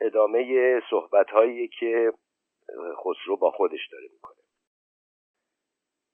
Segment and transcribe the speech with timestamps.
[0.00, 2.12] ادامه صحبت هایی که
[2.96, 4.36] خسرو با خودش داره می‌کنه.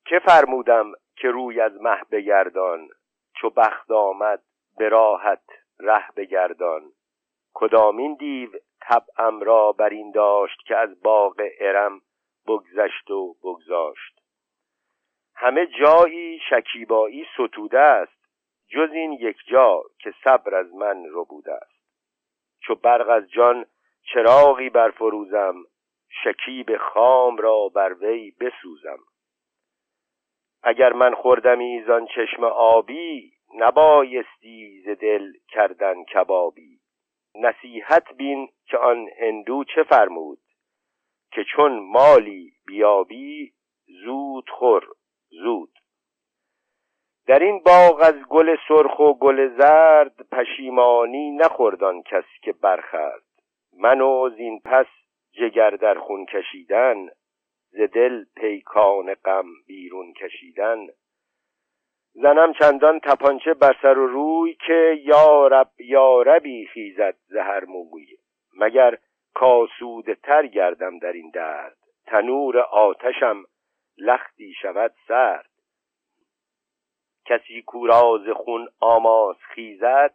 [0.07, 2.89] که فرمودم که روی از مه بگردان
[3.37, 4.43] چو بخت آمد
[4.79, 5.45] به راحت
[5.81, 6.93] ره بگردان.
[7.55, 8.51] کدامین دیو
[8.81, 12.01] طبعم را بر این داشت که از باغ ارم
[12.47, 14.21] بگذشت و بگذاشت.
[15.35, 18.23] همه جایی شکیبایی ستوده است
[18.69, 21.72] جز این یک جا که صبر از من رو بوده است.
[22.67, 23.67] چو برق از جان
[24.13, 25.55] چراغی برفروزم
[26.25, 28.99] شکیب خام را بر وی بسوزم.
[30.63, 36.79] اگر من خوردمی زان چشم آبی نبایستی ز دل کردن کبابی.
[37.35, 40.39] نصیحت بین که آن هندو چه فرمود؟
[41.33, 43.53] که چون مالی بیابی
[44.05, 44.89] زود خور
[45.29, 45.72] زود.
[47.33, 53.23] در این باغ از گل سرخ و گل زرد پشیمانی نخوردان کس که برخرد
[53.79, 54.87] منو زین پس
[55.33, 57.09] جگر در خون کشیدن
[57.71, 60.87] ز دل پیکان غم بیرون کشیدن.
[62.15, 68.07] زنم چندان تپانچه بر سر و روی که یارب یاربی خیزد زهر موی.
[68.59, 68.99] مگر
[69.35, 71.77] کاسود تر گردم در این درد.
[72.07, 73.45] تنور آتشم
[73.99, 75.52] لختی شود سرد.
[77.27, 80.15] کسی کوراز خون آماس خیزد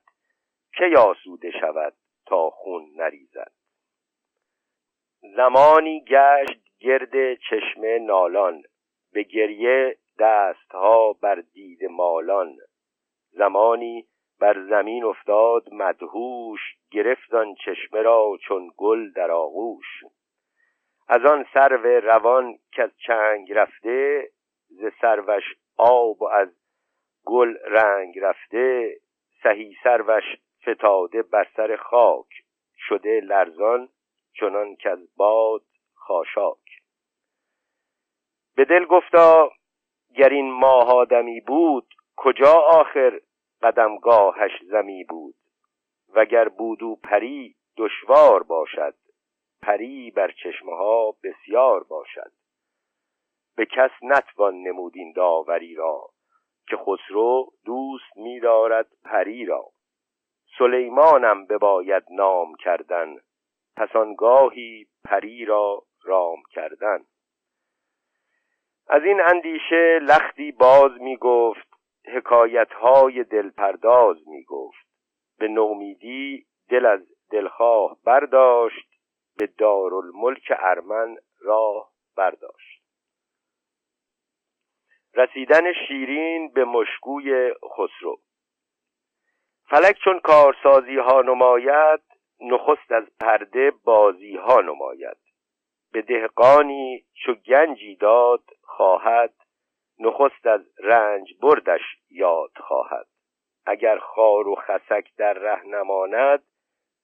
[0.78, 1.94] که یاسوده شود
[2.26, 3.52] تا خون نریزد؟
[5.22, 8.64] زمانی گشت گرد چشم نالان
[9.14, 12.58] به گریه دستها بر دید مالان.
[13.32, 14.06] زمانی
[14.40, 16.60] بر زمین افتاد مدهوش
[16.92, 20.04] گرفت آن چشمه را چون گل در آغوش.
[21.08, 24.30] از آن سرو روان که از چنگ رفته
[24.68, 25.44] ز سروش
[25.78, 26.50] آب و از
[27.28, 28.98] گل رنگ رفته
[29.44, 30.24] سهی سروش
[30.62, 32.28] فتاده بر سر خاک.
[32.78, 33.90] شده لرزان
[34.40, 36.82] چنان که از باد خاشاک.
[38.56, 39.52] به دل گفتا
[40.16, 43.20] گر این ماه آدمی بود کجا آخر
[43.62, 45.36] قدمگاهش زمی بود؟
[46.10, 48.96] وگر بودو پری دشوار باشد.
[49.62, 52.32] پری بر چشمه ها بسیار باشد.
[53.56, 56.10] به کس نتوان نمودین داوری را.
[56.68, 59.66] که خسرو دوست می‌دارد پری را.
[60.58, 63.16] سلیمانم بباید نام کردن
[63.78, 67.00] پس آنگاهی پری را رام کردن.
[68.88, 71.68] از این اندیشه لختی باز می گفت
[72.06, 74.88] حکایت های دلپرداز می گفت
[75.40, 77.00] به نومیدی دل از
[77.32, 78.88] دلخواه برداشت
[79.38, 82.77] به دارالملک ارمن راه برداشت.
[85.18, 88.18] رسیدن شیرین به مشکوی خسرو.
[89.70, 92.02] فلک چون کارسازی ها نماید
[92.42, 95.18] نخست از پرده بازی ها نماید.
[95.92, 99.34] به دهقانی چو گنجی داد خواهد
[100.00, 103.08] نخست از رنج بردش یاد خواهد.
[103.66, 106.44] اگر خار و خسک در ره نماند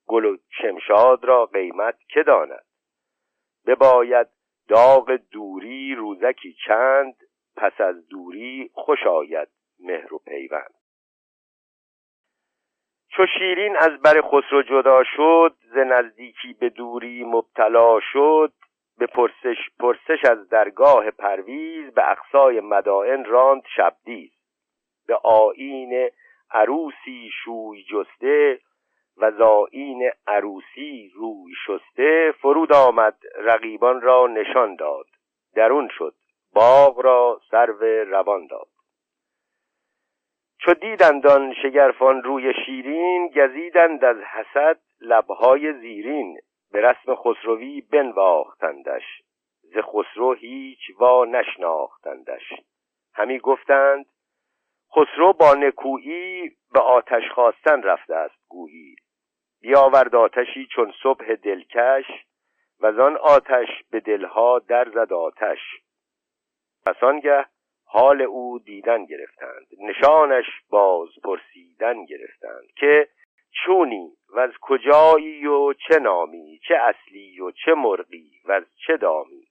[0.07, 2.65] گل و شمشاد را قیمت که داند؟
[3.67, 4.27] بباید
[4.69, 7.15] داغ دوری روزکی چند
[7.55, 9.47] پس از دوری خوش آید
[9.79, 10.73] مهر و پیوند.
[13.15, 18.53] چو شیرین از بر خسرو جدا شد ز نزدیکی به دوری مبتلا شد
[18.97, 24.31] به پرسش پرسش از درگاه پرویز به اقصای مدائن راند شبدیز.
[25.07, 26.09] به آیین
[26.51, 28.59] عروسی شوی جسته
[29.17, 35.05] و زائین عروسی روی شسته فرود آمد رقیبان را نشان داد.
[35.55, 36.15] درون شد.
[36.53, 38.67] باغ را سرو روان داد.
[40.59, 46.39] چو دیدند آن شگرفان روی شیرین گزیدند از حسد لبهای زیرین.
[46.71, 49.03] به رسم خسروی بنواختندش
[49.61, 52.53] ز خسرو هیچ وا نشناختندش.
[53.13, 54.05] همی گفتند
[54.95, 58.95] خسرو با نکویی به آتش خواستن رفته است گویی.
[59.61, 62.05] بیاورد آتشی چون صبح دلکش
[62.79, 65.59] و آن آتش به دلها در زد آتش.
[66.85, 67.45] پس آنگه
[67.85, 69.67] حال او دیدن گرفتند.
[69.79, 73.07] نشانش باز پرسیدن گرفتند که
[73.65, 78.97] چونی و از کجایی و چه نامی چه اصلی و چه مرغی و از چه
[78.97, 79.47] دامی.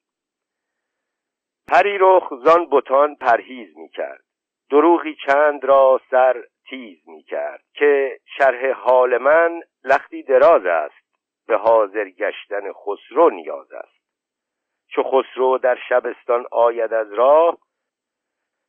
[1.69, 4.25] پری رخ زان بتان پرهیز می کرد
[4.70, 11.02] دروغی چند را سر تیز می کرد که شرح حال من لختی دراز است.
[11.46, 14.01] به حاضر گشتن خسرو نیاز است.
[14.94, 17.58] چو خسرو در شبستان آید از راه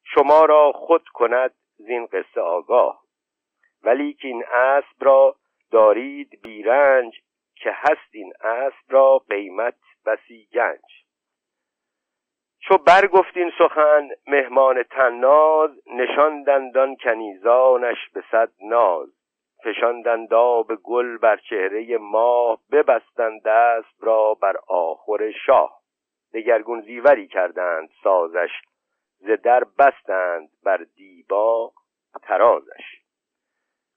[0.04, 3.04] شما را خود کند زین قصه آگاه.
[3.84, 5.36] ولی که این اسب را
[5.72, 7.22] دارید بیرنج
[7.56, 9.76] که هست این اسب را قیمت
[10.06, 11.04] بسی گنج.
[12.60, 19.10] چو برگفتین سخن مهمان تناز نشاندند آن کنیزانش به صد ناز.
[19.64, 20.30] فشاندند
[20.68, 25.83] به گل بر چهره ماه ببستند دست را بر آخر شاه.
[26.34, 28.52] دگرگون زیوری کردند سازش
[29.20, 31.74] ز در بستند بر دیبا
[32.22, 33.04] ترازش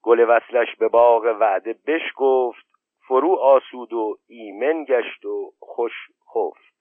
[0.02, 2.66] گل وصلش به باغ وعده بشکفت
[3.08, 5.92] فرو آسود و ایمن گشت و خوش
[6.34, 6.76] خفت.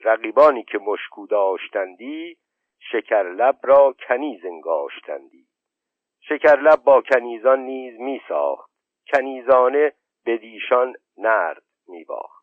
[0.00, 2.36] رقیبانی که مشکو داشتندی
[2.80, 5.46] شکرلب را کنیز انگاشتندی.
[6.20, 8.70] شکرلب با کنیزان نیز می ساخت
[9.12, 9.92] کنیزانه
[10.26, 12.37] بدیشان نرد می باخت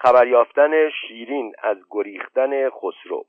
[0.00, 3.24] خبر یافتن شیرین از گریختن خسرو.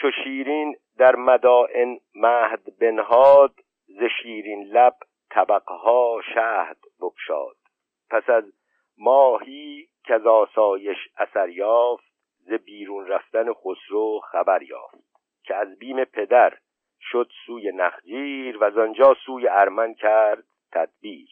[0.00, 3.54] چو شیرین در مدائن مهد بنهاد
[3.86, 4.96] ز شیرین لب
[5.30, 7.56] طبقها شهد بگشاد.
[8.10, 8.44] پس از
[8.98, 15.04] ماهی که از آسایش اثر یافت ز بیرون رفتن خسرو خبر یافت.
[15.44, 16.58] که از بیم پدر
[17.00, 21.28] شد سوی نخجیر و آنجا سوی ارمن کرد تدبیر.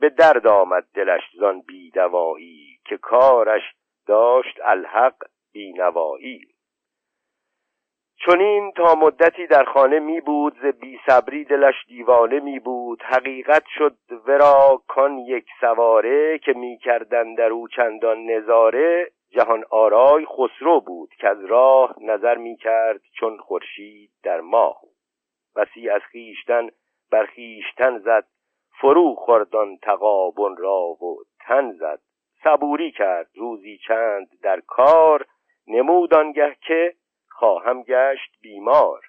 [0.00, 3.62] به درد آمد دلش زان بیدوایی که کارش
[4.06, 5.16] داشت الحق
[5.52, 6.56] بینوایی
[8.26, 13.02] چونین تا مدتی در خانه می بود ز بی صبری دلش دیوانه می بود.
[13.02, 13.96] حقیقت شد
[14.26, 19.10] ورا کان یک سواره که می کردن در او چندان نظاره.
[19.30, 24.80] جهان آرای خسرو بود که از راه نظر می کرد چون خورشید در ماه.
[25.56, 26.68] وسی از خیشتن
[27.10, 28.24] بر خیشتن زد
[28.80, 32.00] فرو خوردان تقابن را و تن زد.
[32.44, 33.30] صبوری کرد.
[33.34, 35.26] روزی چند در کار
[35.66, 36.94] نمود آنگه که
[37.30, 39.00] خواهم گشت بیمار.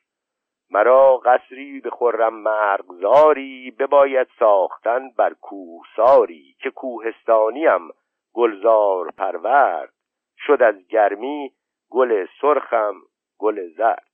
[0.69, 7.89] مرا قصری به خرم مرغزاری بباید ساختن بر کوهساری که کوهستانیم.
[8.33, 9.93] گلزار پرورد.
[10.37, 11.51] شد از گرمی
[11.89, 12.95] گل سرخم
[13.37, 14.06] گل زرد.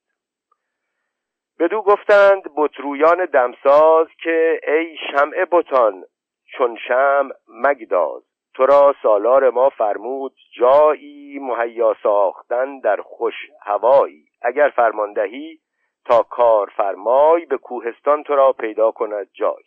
[1.64, 6.04] بدو گفتند بطرویان دمساز که ای شمع بتان
[6.44, 8.22] چون شمع مگداز.
[8.54, 14.24] تو را سالار ما فرمود جایی مهیا ساختن در خوش هوایی.
[14.42, 15.58] اگر فرماندهی
[16.04, 19.64] تا کار فرمای به کوهستان تو را پیدا کند جای.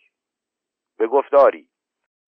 [0.98, 1.68] به گفتاری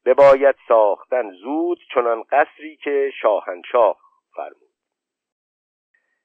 [0.05, 3.97] بباید ساختن زود چنان قصری که شاهنشاه
[4.37, 4.71] فرمود.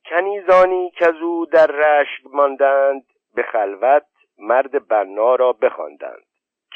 [0.09, 3.05] کنیزانی که او در رشک ماندند
[3.35, 4.05] به خلوت
[4.37, 6.25] مرد بنا را بخواندند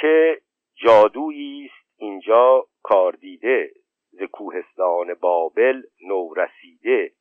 [0.02, 0.42] که
[0.76, 3.72] جادویی است اینجا کار دیده
[4.12, 7.12] ز کوهستان بابل نو رسیده.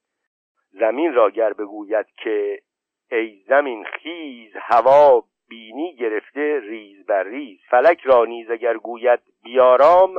[0.71, 2.63] زمین را گر بگوید که
[3.11, 7.61] ای زمین خیز هوا بینی گرفته ریز بر ریز.
[7.71, 10.19] فلک را نیز اگر گوید بیارام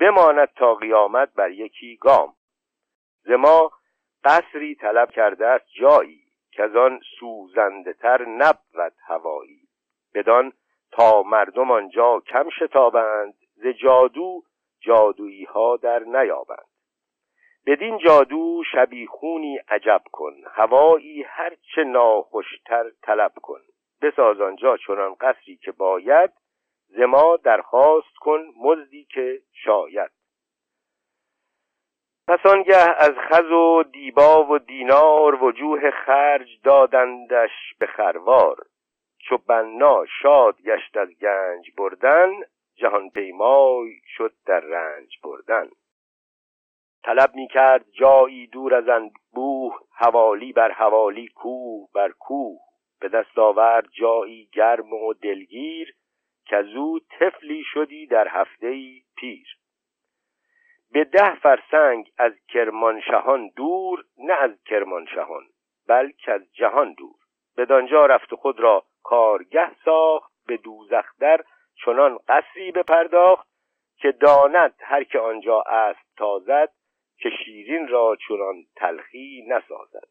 [0.00, 2.34] بماند تا قیامت بر یکی گام.
[3.22, 3.72] ز ما
[4.24, 6.29] قصری طلب کرده است جایی.
[6.52, 9.60] که از آن سوزنده تر نبود هوایی.
[10.14, 10.52] بدان
[10.92, 14.42] تا مردم آنجا کم شتابند ز جادو
[14.80, 16.66] جادویی ها در نیابند.
[17.66, 23.60] بدین جادو شبیخونی عجب کن هوایی هرچه ناخوشتر طلب کن.
[24.02, 26.30] بساز آنجا چنان قصری که باید
[26.88, 30.10] زما درخواست کن مزدی که شاید.
[32.30, 38.56] پس آنگه از خز و دیبا و دینار وجوه خرج دادندش به خروار.
[39.18, 42.30] چو بنا شاد گشت از گنج بردن
[42.76, 45.68] جهان پیمای شد در رنج بردن.
[47.04, 52.60] طلب می کرد جایی دور از انبوه حوالی بر حوالی کوه بر کوه.
[53.00, 55.94] به دست آورد جایی گرم و دلگیر
[56.46, 58.80] که او طفلی شدی در هفته
[59.16, 59.59] پیر.
[60.92, 65.42] به ده فرسنگ از کرمانشهان دور نه از کرمانشهان
[65.88, 67.16] بلکه از جهان دور.
[67.56, 71.44] بدانجا رفت خود را کارگه ساخت به دوزخ در
[71.84, 73.48] چنان قصری بپرداخت
[73.96, 76.72] که داند هر که آنجا است تازد
[77.18, 80.08] که شیرین را چنان تلخی نسازد.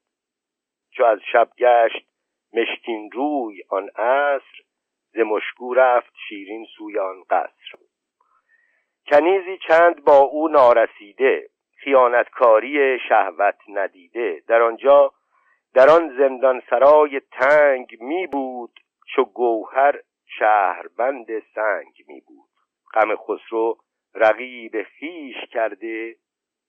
[0.91, 2.07] چو از شب گشت
[2.53, 4.61] مشکین روی آن عصر
[5.13, 7.88] ز مشکو رفت شیرین سوی آن قصر.
[9.09, 11.49] کنیزی چند با او نارسیده
[11.83, 14.43] خیانتکاری شهوت ندیده.
[14.47, 15.13] در آنجا
[15.73, 18.79] در آن زندان سرای تنگ می بود
[19.15, 19.99] چو گوهر
[20.39, 22.49] شهربند سنگ می بود.
[22.93, 23.77] غم خسرو
[24.15, 26.15] رقیب خیش کرده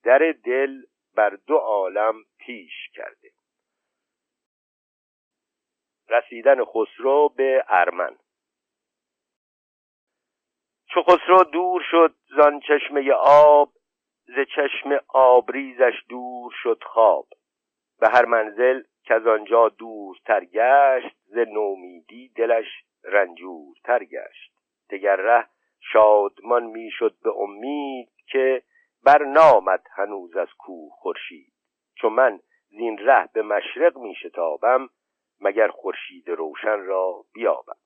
[0.05, 0.83] در دل
[1.15, 3.31] بر دو عالم پیش کرده.
[6.09, 8.17] رسیدن خسرو به ارمن.
[10.95, 13.73] چو خسرو دور شد زان چشمه آب
[14.25, 17.27] ز چشم آبریزش دور شد خواب.
[18.01, 22.67] به هر منزل که از آنجا دورتر گشت ز نومیدی دلش
[23.05, 24.53] رنجورتر گشت.
[24.91, 25.47] دگر ره
[25.93, 28.63] شادمان می‌شد به امید که
[29.05, 31.53] بر نامد هنوز از کوه خورشید.
[31.95, 34.89] چو من زین ره به مشرق می شتابم
[35.41, 37.77] مگر خورشید روشن را بیابم.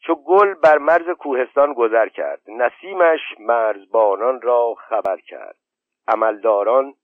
[0.00, 2.40] چو گل بر مرز کوهستان گذر کرد.
[2.48, 5.56] نسیمش مرزبانان را خبر کرد.
[6.08, 6.94] عملداران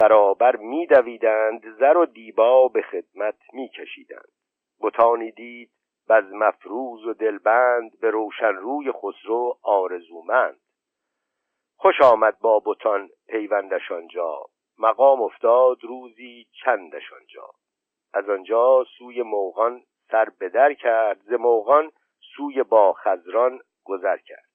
[0.00, 4.28] برابر میدویدند زر و دیبا به خدمت میکشیدند
[4.80, 5.70] بتانی دید
[6.08, 10.60] بز مفروز و دلبند به روشن روی خسرو آرزومند.
[11.76, 14.38] خوش آمد با بتان پیوندش آنجا.
[14.78, 17.50] مقام افتاد روزی چندش آنجا.
[18.14, 21.20] از آنجا سوی موغان سر بدر کرد.
[21.20, 21.92] ز موغان
[22.36, 24.46] سوی با خزران گذر کرد.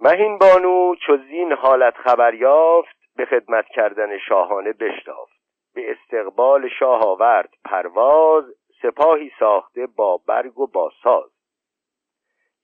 [0.00, 5.38] مهین بانو چو زین حالت خبر یافت به خدمت کردن شاهانه بشتافت.
[5.74, 8.44] به استقبال شاه آورد پرواز
[8.82, 11.30] سپاهی ساخته با برگ و با ساز.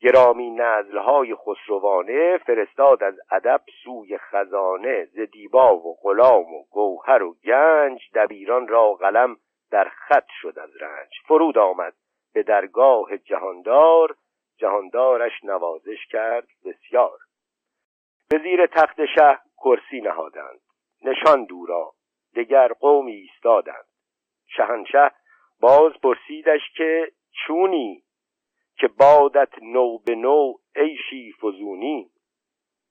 [0.01, 7.37] گرامی نزلهای خسروانه فرستاد از ادب سوی خزانه ز دیبا و غلام و گوهر و
[7.45, 8.01] گنج.
[8.15, 9.37] دبیران را قلم
[9.71, 11.11] در خط شد از رنج.
[11.29, 11.95] فرود آمد
[12.35, 14.17] به درگاه جهاندار
[14.57, 17.19] جهاندارش نوازش کرد بسیار.
[18.31, 20.61] به زیر تخت شه کرسی نهادند.
[21.05, 21.93] نشان دورا
[22.37, 23.85] دگر قومی ایستادند.
[24.47, 25.11] شهنشه
[25.61, 27.13] باز پرسیدش که
[27.47, 28.03] چونی؟
[28.77, 32.11] که بادت نو به نو عیشی فزونی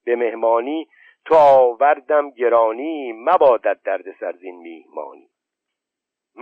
[0.04, 0.88] به مهمانی
[1.24, 5.30] تو آوردم گرانی مبادت درد سرزین میهمانی.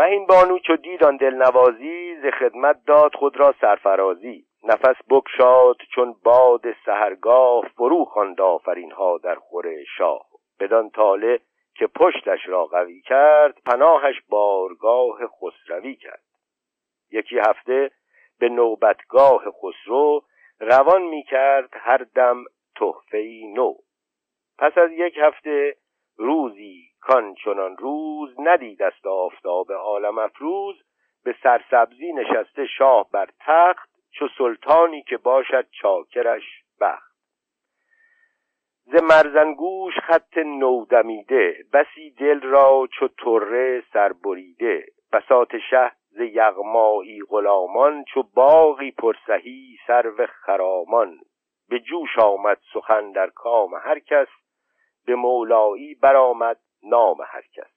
[0.02, 4.44] مهین بانو چو دید آن دلنوازی ز خدمت داد خود را سرفرازی.
[4.64, 8.40] نفس بکشاد چون باد سهرگاه فرو خواند
[8.96, 10.26] ها در خور شاه.
[10.60, 11.40] بدان تاله
[11.74, 16.22] که پشتش را قوی کرد پناهش بارگاه خسروی کرد.
[17.10, 17.90] یکی هفته
[18.38, 20.22] به نوبتگاه خسرو
[20.60, 22.44] روان می کرد هر دم
[22.76, 23.74] تحفه نو.
[24.58, 25.76] پس از یک هفته
[26.16, 30.82] روزی کان چنان روز ندید است آفتاب عالم افروز
[31.24, 36.42] به سرسبزی نشسته شاه بر تخت چو سلطانی که باشد چاکرش
[36.80, 37.12] بخت.
[38.84, 48.04] ز مرزنگوش خط نودمیده بسی دل را چو تره سربریده بساط شه ز یغمایی غلامان
[48.04, 51.18] چو باغی پرسهی سرو خرامان.
[51.68, 54.28] به جوش آمد سخن در کام هر کس
[55.06, 57.70] به مولایی برآمد نام هر کس.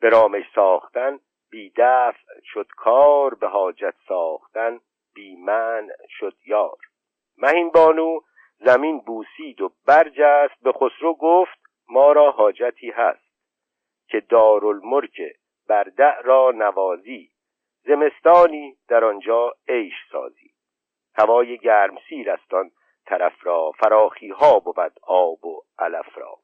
[0.00, 1.18] به رامش ساختن
[1.50, 4.80] بی دفع شد کار به حاجت ساختن
[5.14, 6.78] بی من شد یار.
[7.38, 8.20] مهین بانو
[8.58, 13.24] زمین بوسید و برجست به خسرو گفت ما را حاجتی هست
[14.08, 15.20] که دارالملک
[15.68, 17.30] بردع را نوازی.
[17.84, 20.50] زمستانی در آنجا عیش سازی.
[21.14, 22.70] هوای گرمسیر است آن
[23.06, 26.43] طرف را فراخی ها بود آب و علف را.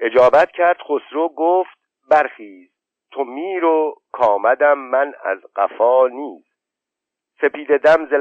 [0.00, 1.78] اجابت کرد خسرو گفت
[2.10, 2.74] برخیز
[3.14, 6.44] تو میر و کامدم من از قفا نیز.
[7.40, 8.12] سپید دم ز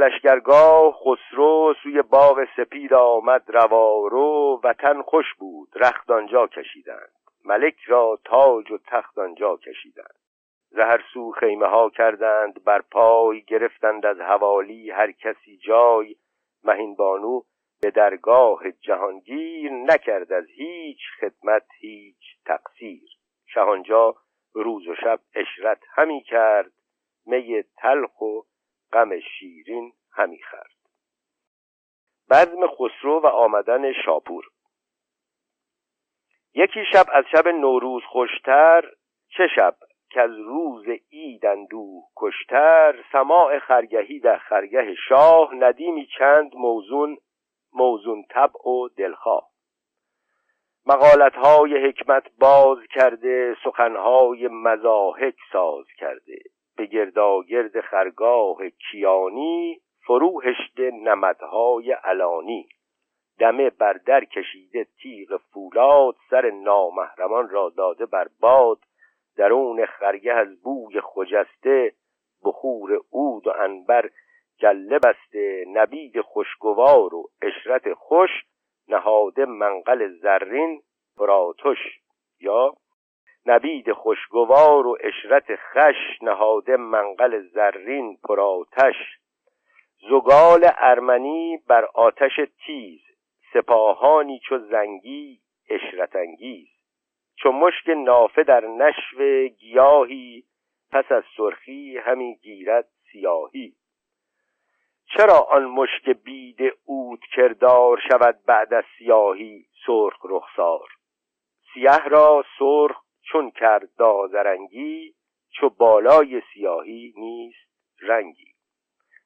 [0.91, 7.11] خسرو سوی باغ سپید آمد روارو وطن خوش بود رخت آنجا کشیدند.
[7.45, 10.15] ملک را تاج و تخت آنجا کشیدند.
[10.69, 16.15] زهر سو خیمه ها کردند بر پای گرفتند از حوالی هر کسی جای.
[16.63, 17.41] مهین بانو
[17.83, 23.09] به درگاه جهانگیر نکرد از هیچ خدمت هیچ تقصیر.
[23.45, 24.15] شهانجا
[24.53, 26.71] روز و شب اشرت همی کرد
[27.25, 28.41] می تلخ و
[28.93, 30.75] غم شیرین همی خرد
[32.29, 34.45] بزم خسرو و آمدن شاپور.
[36.53, 38.91] یکی شب از شب نوروز خوشتر
[39.37, 39.75] چه شب
[40.09, 47.17] که از روز عید اندوه کشتر سماع خرگهی در خرگه شاه ندیمی چند موزون
[47.75, 49.49] موزون طبع و دلخواه.
[50.85, 56.39] مقالتهای حکمت باز کرده سخنهای مزاحک ساز کرده.
[56.77, 62.67] به گرداگرد خرگاه کیانی فرو هشته نمدهای علانی.
[63.39, 68.79] دمه بر در کشیده تیغ فولاد سر نامحرمان را داده بر باد.
[69.37, 71.93] درون خرگه از بوی خجسته
[72.45, 74.09] بخور عود و انبر
[74.57, 78.29] جله بسته نبید خوشگوار و اشرت خوش
[78.87, 80.81] نهاده منقل زرین
[81.17, 81.77] پراتش
[82.39, 82.73] یا
[83.45, 88.95] نبید خوشگوار و اشرت خش نهاده منقل زرین پراتش
[90.09, 93.01] زگال ارمنی بر آتش تیز
[93.53, 96.67] سپاهانی چو زنگی اشرت انگیز.
[97.35, 100.43] چو مشک نافه در نشو گیاهی
[100.91, 103.73] پس از سرخی همی گیرد سیاهی.
[105.17, 110.87] چرا آن مشک بید اود کردار شود بعد از سیاهی سرخ رخسار؟
[111.73, 115.13] سیه را سرخ چون کرد دازرنگی
[115.59, 117.69] چو بالای سیاهی نیست
[118.01, 118.53] رنگی.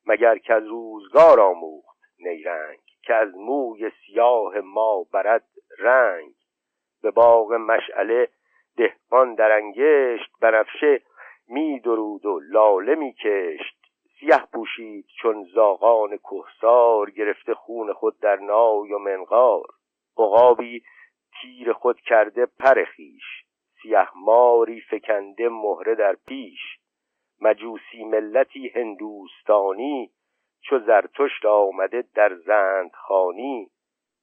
[0.05, 5.47] مگر که از روزگار آموخت نیرنگ که از موی سیاه ما برد
[5.79, 6.33] رنگ؟
[7.01, 8.29] به باغ مشعله
[8.77, 11.01] دهقان در انگشت بنفشه
[11.47, 13.76] می درود و لاله می کشت
[14.19, 19.67] سیه پوشید چون زاغان کهسار گرفته خون خود در نای و منقار.
[20.17, 20.83] عقابی
[21.41, 23.23] تیر خود کرده پر خیش
[23.81, 26.59] سیه ماری فکنده مهره در پیش.
[27.41, 30.11] مجوسی ملتی هندوستانی
[30.61, 33.69] چو زرتشت آمده در زند خانی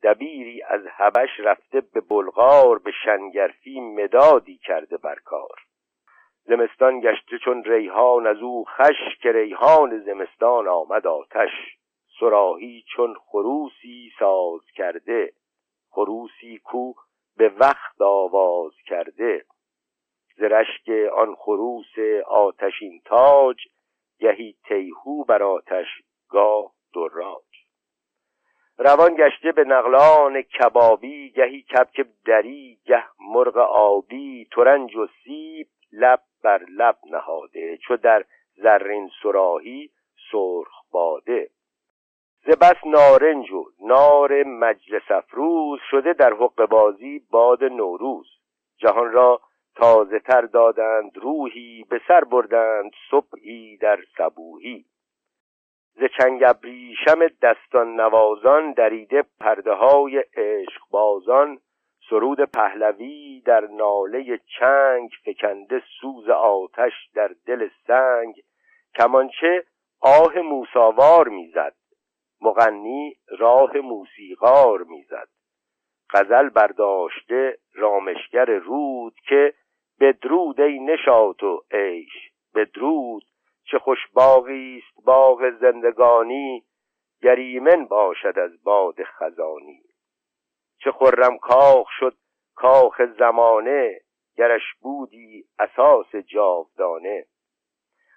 [0.03, 5.61] دبیری از هبش رفته به بلغار به شنگرفی مدادی کرده بر کار.
[6.47, 11.51] زمستان گشته چون ریحان از او خش که ریحان زمستان آمد آتش.
[12.21, 15.33] سراهی چون خروسی ساز کرده
[15.91, 16.93] خروسی کو
[17.37, 19.45] به وقت آواز کرده.
[20.37, 23.57] زرشک آن خروس آتشین تاج
[24.19, 25.87] گهی تیهو بر آتش
[26.29, 27.45] گاه دراج.
[28.79, 36.21] روان گشته به نقلان کبابی گهی کبک دری گه مرغ آبی ترنج و سیب لب
[36.45, 38.25] بر لب نهاده چو در
[38.55, 39.91] زرین سراهی
[40.33, 41.51] سرخ باده.
[42.47, 48.27] ز بس نارنج و نار مجلس افروز شده در حق بازی باد نوروز.
[48.79, 49.41] جهان را
[49.77, 54.85] تازه تر دادند روحی به سر بردند صبحی در صبوهی
[55.95, 61.59] ز چنگ ابریشم دستان نوازان دریده پرده های عشق بازان
[62.11, 68.35] سرود پهلوی در ناله چنگ فکنده سوز آتش در دل سنگ.
[68.99, 69.65] کمانچه
[70.01, 71.75] آه موساوار می‌زد
[72.41, 75.29] مغنی راه موسیقار می‌زد.
[76.11, 79.55] غزل برداشته رامشگر رود که
[80.01, 83.25] بدرود ای نشاط و عیش بدرود
[83.65, 86.65] چه خوش باغی است باغ زندگانی
[87.23, 89.84] گریمن باشد از باد خزانی.
[90.85, 92.17] چه خرم کاخ شد
[92.55, 94.01] کاخ زمانه
[94.37, 97.27] گرش بودی اساس جاودانه.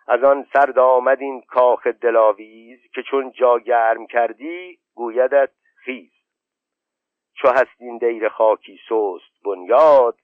[0.08, 6.12] از آن سرد آمد این کاخ دلاویز که چون جا گرم کردی گویدت خیز.
[7.34, 10.20] چو هست این دیر خاکی سست بنیاد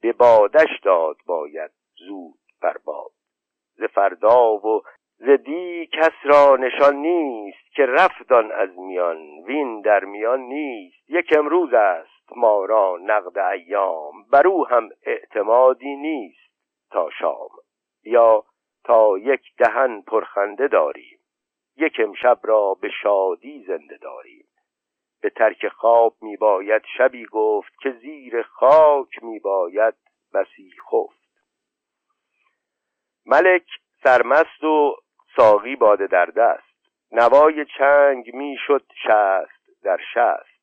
[0.00, 1.70] به بادش داد باید
[2.08, 3.12] زود بر باد.
[3.74, 4.82] ز فردا و
[5.18, 11.10] ز دی کس را نشان نیست که رفتان از میان وین در میان نیست.
[11.10, 16.52] یک امروز است ما را نقد ایام بر او هم اعتمادی نیست.
[16.90, 17.48] تا شام
[18.04, 18.44] یا
[18.84, 21.18] تا یک دهن پرخنده داریم.
[21.76, 24.46] یک امشب را به شادی زنده داریم.
[25.22, 29.94] به ترک خواب میباید شبی گفت که زیر خاک میباید
[30.34, 31.26] بسی خفت.
[33.26, 33.66] ملک
[34.02, 34.96] سرمست و
[35.36, 36.76] ساقی باده در دست.
[37.12, 40.56] نوای چنگ می‌شد شست در شست.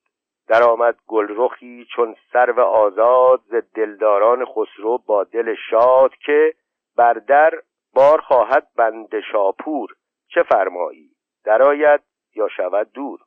[0.48, 6.54] درآمد گلرخی چون سرو آزاد ز دلداران خسرو با دل شاد که
[6.98, 7.52] بر در
[7.94, 9.90] بار خواهد بند شاپور.
[10.28, 11.10] چه فرمایی؟
[11.46, 12.02] درآید
[12.36, 13.20] یا شود دور؟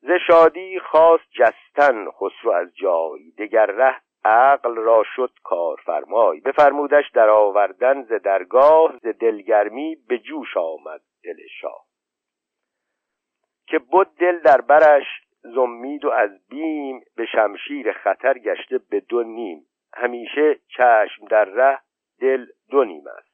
[0.00, 3.30] ز شادی خواست جستن خسرو از جای.
[3.38, 6.40] دگر ره عقل را شد کارفرمای.
[6.40, 11.86] بفرمودش در آوردن ز درگاه ز دلگرمی به جوش آمد دل شاه.
[13.66, 15.06] که بود دل در برش
[15.42, 19.66] زمید و از بیم به شمشیر خطر گشته به دو نیم.
[19.94, 21.78] همیشه چشم در ره
[22.20, 23.28] دل دو نیم است.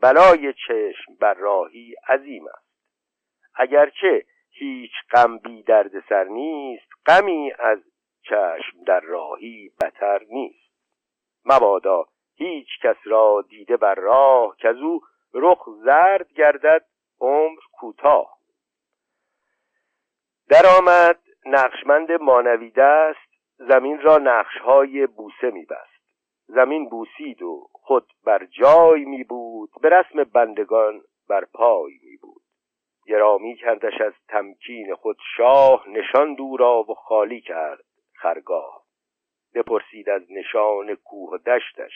[0.00, 2.66] بلای چشم بر راهی عظیم است.
[3.54, 7.78] اگرچه هیچ غم بی درد سر نیست غمی از
[8.28, 10.72] چشم در راهی بتر نیست.
[11.44, 15.00] مبادا هیچ کس را دیده بر راه که از او
[15.34, 16.84] رخ زرد گردد
[17.20, 18.36] عمر کوتاه.
[20.48, 25.96] درآمد نقشمند مانوی دست زمین را نقشهای بوسه میبست.
[26.46, 32.42] زمین بوسید و خود بر جای می بود به رسم بندگان بر پای می بود
[33.06, 37.84] گرامی کردش از تمکین خود شاه نشان دورا و خالی کرد.
[38.26, 38.82] خرگاه.
[39.54, 41.92] بپرسید از نشان کوه دشتش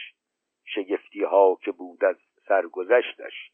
[0.65, 2.17] شگفتی ها که بود از
[2.49, 3.51] سرگذشتش.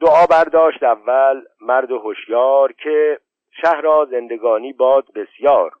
[0.00, 3.20] دعا برداشت اول مرد هوشیار که
[3.62, 5.72] شهر را زندگانی باد بسیار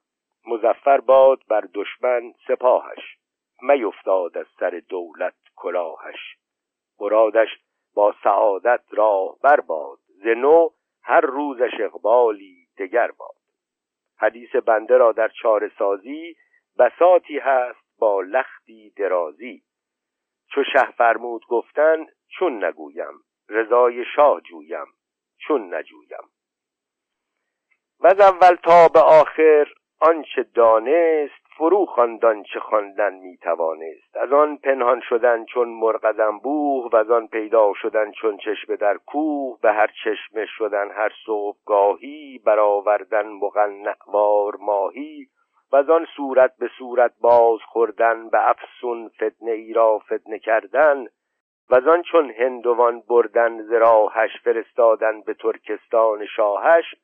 [0.46, 3.18] مزفر باد بر دشمن سپاهش.
[3.62, 6.36] میفتاد از سر دولت کلاهش.
[7.00, 7.48] مرادش
[7.94, 9.98] با سعادت راه بر باد.
[10.08, 10.68] ز نو
[11.02, 13.39] هر روزش اقبالی دگر باد.
[14.20, 16.36] حدیث بنده را در چاره سازی
[16.78, 19.62] بساتی هست با لختی درازی.
[20.54, 22.06] چو شه فرمود گفتن
[22.38, 23.14] چون نگویم
[23.48, 24.86] رضای شاه جویم
[25.38, 26.30] چون نجویم.
[28.00, 29.66] و از اول تا به آخر
[30.00, 34.16] آنچه دانست فرو خواند چه خواندن می‌توانست.
[34.16, 38.76] از آن پنهان شدن چون مرغ از انبوه و از آن پیدا شدن چون چشمه
[38.76, 45.26] در کوه به هر چشمه شدن هر صبحگاهی برآوردن مقنعوار ماهی
[45.72, 51.06] و از آن صورت به صورت باز خوردن به افسون فتنه ای را فتنه کردن
[51.70, 56.94] و از آن چون هندوان بردن زراحش فرستادن به ترکستان شاهش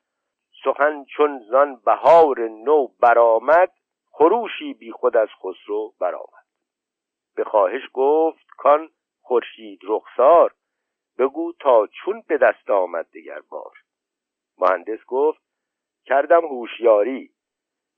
[0.63, 3.71] سخن چون زان بهار نو برآمد
[4.17, 6.45] خروشی بی خود از خسرو برآمد.
[7.35, 8.89] به خواهش گفت کان
[9.21, 10.53] خورشید رخسار
[11.17, 13.73] بگو تا چون به دست آمد دگر بار.
[14.57, 15.41] مهندس گفت
[16.05, 17.29] کردم هوشیاری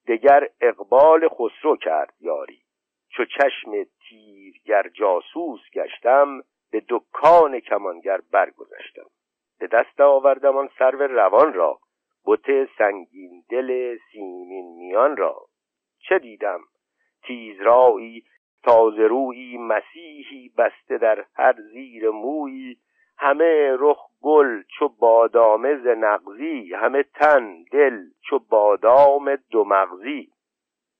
[0.07, 2.61] دگر اقبال خسرو کرد یاری.
[3.09, 3.71] چو چشم
[4.09, 9.09] تیرگر جاسوس گشتم به دکان کمانگر برگذشتم.
[9.59, 11.79] به دست آوردم آن سرو روان را
[12.25, 15.48] بت سنگین دل سیمین میان را.
[16.09, 16.59] چه دیدم؟
[17.23, 18.23] تیزرایی
[18.63, 22.77] تازه روی مسیحی بسته در هر زیر مویی.
[23.17, 30.29] همه رخ گل چو بادامه ز نغزی همه تن دل چو بادام دو مغزی.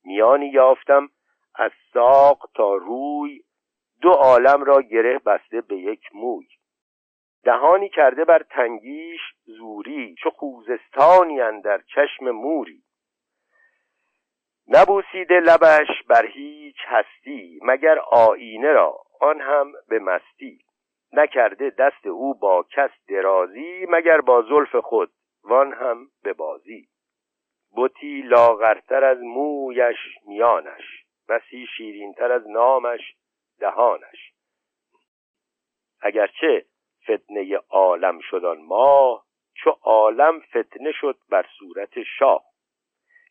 [0.04, 1.10] میانی یافتم
[1.56, 3.42] از ساق تا روی
[4.02, 6.48] دو عالم را گره بسته به یک موی.
[7.44, 12.84] دهانی کرده بر تنگیش زوری چو خوزستانی در چشم موری.
[14.72, 20.60] نبوسیده لبش بر هیچ هستی مگر آینه را آن هم به مستی.
[21.14, 25.12] نکرده دست او با کس درازی مگر با زلف خود
[25.44, 26.88] وان هم به بازی.
[27.78, 33.16] بتی لاغرتر از مویش میانش بسی شیرینتر از نامش
[33.60, 34.34] دهانش.
[36.02, 36.66] اگرچه
[37.04, 42.49] فتنه عالم شدن ما چو عالم فتنه شد بر صورت شاه.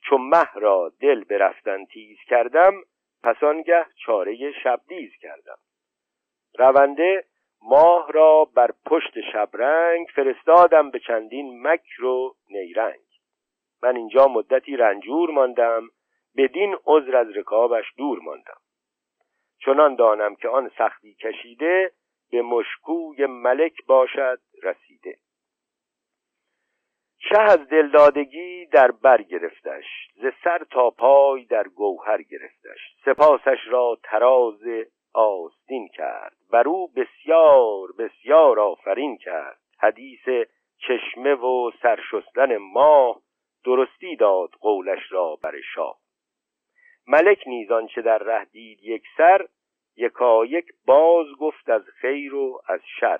[0.01, 2.73] چو مه را دل برفتن تیز کردم
[3.23, 5.59] پس آنگه چاره شبدیز کردم.
[6.59, 7.25] رونده
[7.63, 13.01] ماه را بر پشت شبرنگ فرستادم به چندین مکر و نیرنگ.
[13.83, 15.89] من اینجا مدتی رنجور ماندم
[16.37, 18.61] بدین عذر از رکابش دور ماندم.
[19.65, 21.93] چنان دانم که آن سختی کشیده
[22.31, 25.19] به مشکوی ملک باشد رسیده.
[27.21, 32.97] شه از دلدادگی در بر گرفتش ز سر تا پای در گوهر گرفتش.
[33.05, 34.61] سپاسش را تراز
[35.13, 39.59] آستین کرد بر او بسیار بسیار آفرین کرد.
[39.79, 40.47] حدیث
[40.79, 43.21] چشمه و سرشستن ماه
[43.65, 45.99] درستی داد قولش را بر شاه.
[47.07, 49.47] ملک نیزان چه در ره دید یک سر
[49.97, 53.19] یکا یک باز گفت از خیر و از شر.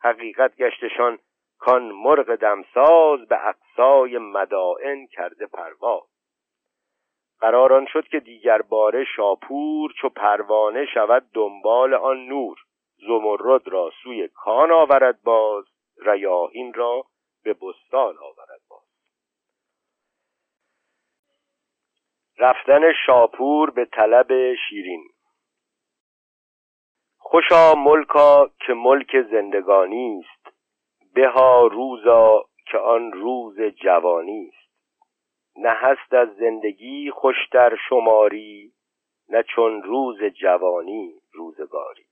[0.00, 1.18] حقیقت گشتشان
[1.58, 6.02] کان مرغ دمساز به اقصای مدائن کرده پرواز
[7.40, 12.56] قرار آن شد که دیگر باره شاپور چو پروانه شود دنبال آن نور.
[13.06, 15.64] زمرد را سوی کان آورد باز
[16.06, 17.06] ریاهین را
[17.42, 18.86] به بستان آورد باز.
[22.38, 25.04] رفتن شاپور به طلب شیرین.
[27.18, 30.35] خوشا ملکا که ملک زندگانی است.
[31.16, 34.72] بها روزا که آن روز جوانی است.
[35.56, 38.72] نه هست از زندگی خوشتر شماری
[39.28, 42.04] نه چون روز جوانی روزگاری.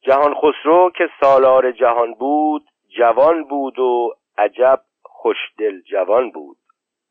[0.00, 6.56] جهان خسرو که سالار جهان بود جوان بود و عجب خوشدل جوان بود.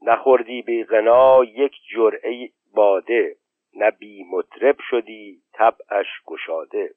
[0.01, 3.35] نخوردی بی غنا یک جرعه باده.
[3.73, 6.93] نه بی مطرب شدی طبعش گشاده.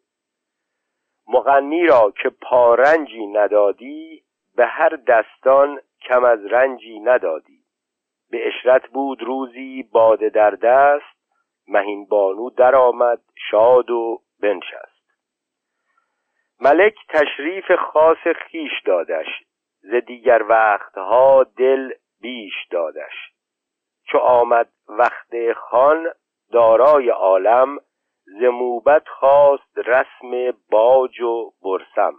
[1.32, 4.22] مغنی را که پارنجی ندادی
[4.56, 7.60] به هر دستان کم از رنجی ندادی.
[8.30, 11.20] به اشرت بود روزی باده در دست
[11.68, 15.00] مهین بانو درآمد شاد و بنشست.
[16.60, 19.26] ملک تشریف خاص خیش دادش
[19.80, 23.32] ز دیگر وقتها دل بیش دادش.
[24.04, 26.06] چو آمد وقت خان
[26.52, 27.78] دارای عالم
[28.38, 32.14] ز موبت خواست رسم باج و برسم.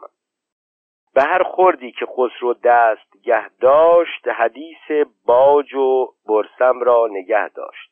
[1.13, 7.91] به هر خوردی که خسرو دست گه داشت حدیث باج و برسم را نگه داشت.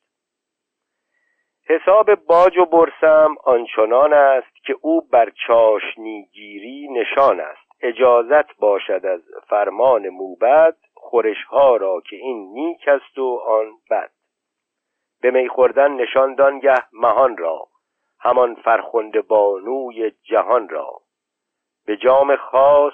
[1.70, 7.70] حساب باج و برسم آنچنان است که او بر چاشنیگیری نشان است.
[7.82, 14.12] اجازت باشد از فرمان موبد خورشها را که این نیک است و آن بد.
[15.22, 17.69] به می خوردن نشان دانگه مهان را.
[18.20, 21.02] همان فرخنده بانوی جهان را.
[21.86, 22.94] به جام خاص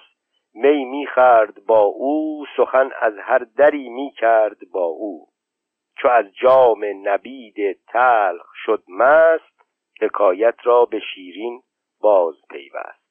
[0.53, 5.27] می می‌خرد با او سخن از هر دری می‌کرد با او.
[5.97, 9.55] چو از جام نبید تلخ شد مست
[10.01, 11.61] حکایت را به شیرین
[12.01, 13.05] باز پیوست.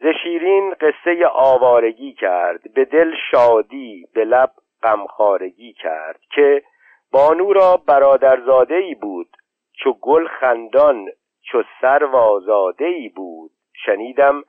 [0.00, 6.62] ز شیرین قصه آوارگی کرد به دل شادی به لب غمخوارگی کرد که
[7.12, 9.36] بانو را برادرزاده ای بود
[9.82, 11.06] چو گل خندان
[11.42, 13.50] چو سرو آزاده ای بود.
[13.84, 14.44] شنیدم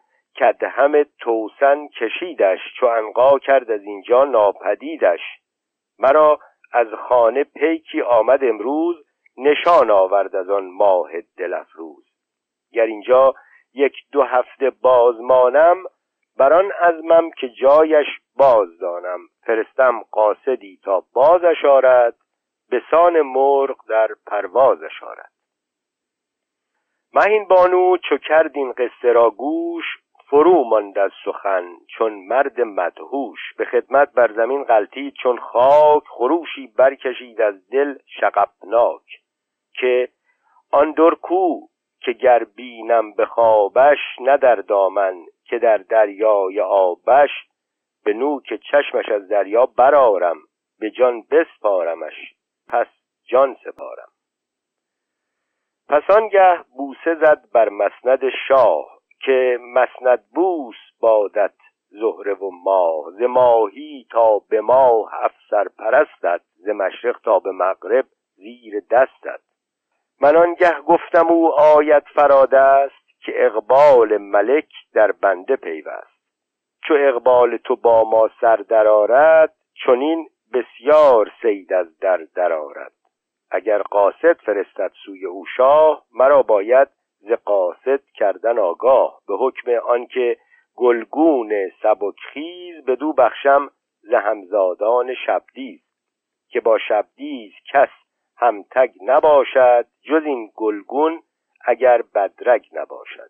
[0.63, 5.19] همه توسن کشیدش چو انقا کرد از اینجا ناپدیدش.
[5.99, 6.39] مرا
[6.71, 8.95] از خانه پیکی آمد امروز
[9.37, 12.05] نشان آورد از آن ماه دل افروز
[12.73, 13.33] گر اینجا
[13.73, 15.83] یک دو هفته بازمانم
[16.37, 19.19] بران ازمم که جایش باز دانم.
[19.45, 22.15] فرستم قاصدی تا بازش آرد.
[22.69, 25.31] به سان مرغ در پروازش آرد.
[27.13, 29.85] مهین بانو چو کرد این قصه را گوش
[30.29, 33.39] فرو ماند از سخن چون مرد مدهوش.
[33.57, 39.01] به خدمت بر زمین غلطید چون خاک خروشی برکشید از دل شقبناک
[39.73, 40.09] که
[40.71, 41.67] آن درکو
[42.01, 47.29] که گر بینم به خوابش نه در دامن که در دریای آبش
[48.05, 50.37] به نوک چشمش از دریا برارم
[50.79, 52.38] به جان بسپارمش.
[52.69, 52.87] پس
[53.23, 54.09] جان سپارم.
[55.89, 61.53] پس آنگه بوسه زد بر مسند شاه که مسند بوس بادت
[61.89, 63.11] زهره و ماه.
[63.11, 68.05] ز ماهی تا به ماه افسر پرستد ز مشرق تا به مغرب
[68.35, 69.41] زیر دستت.
[70.21, 76.19] من آنگه گفتم او آید فراد است که اقبال ملک در بنده پیوست.
[76.83, 79.53] چو اقبال تو با ما سر درآرد
[79.85, 82.93] چنین بسیار سید از در درآرد.
[83.51, 86.87] اگر قاصد فرستد سوی او شاه مرا باید
[87.19, 89.21] ز قاصد کردن آگاه.
[89.27, 90.37] به حکم آنکه
[90.75, 95.81] گلگون سبکخیز بدو بخشم ز همزادان شبدیز.
[96.49, 97.89] که با شبدیز کس
[98.37, 101.23] همتگ نباشد جز این گلگون
[101.65, 103.29] اگر بدرگ نباشد.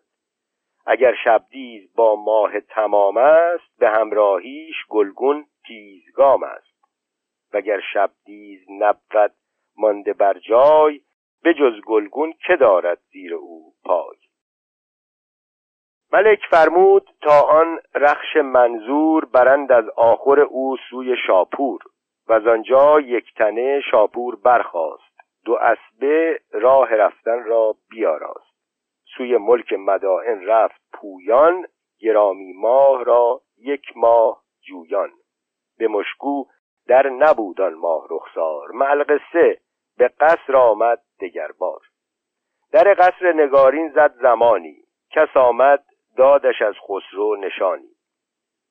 [0.86, 6.69] اگر شبدیز با ماه تمام است به همراهیش گلگون تیزگام است.
[7.52, 9.32] وگر شبدیز نبود
[9.76, 11.00] مانده بر جای
[11.42, 14.16] به جز گلگون که دارد زیر او پای؟
[16.12, 21.80] ملک فرمود تا آن رخش منظور برند از آخر او سوی شاپور
[22.28, 25.10] و از آنجا یک تنه شاپور برخاست
[25.44, 28.50] دو اسبه راه رفتن را بیاراست.
[29.16, 31.66] سوی ملک مدائن رفت پویان
[32.00, 35.10] گرامی ماه را یک ماه جویان.
[35.78, 36.44] به مشکو
[36.86, 38.70] در نبودان ماه رخسار.
[38.72, 39.60] معلقصه
[39.98, 41.80] به قصر آمد دگر بار.
[42.72, 44.76] در قصر نگارین زد زمانی.
[45.10, 45.84] کس آمد
[46.16, 47.90] دادش از خسرو نشانی.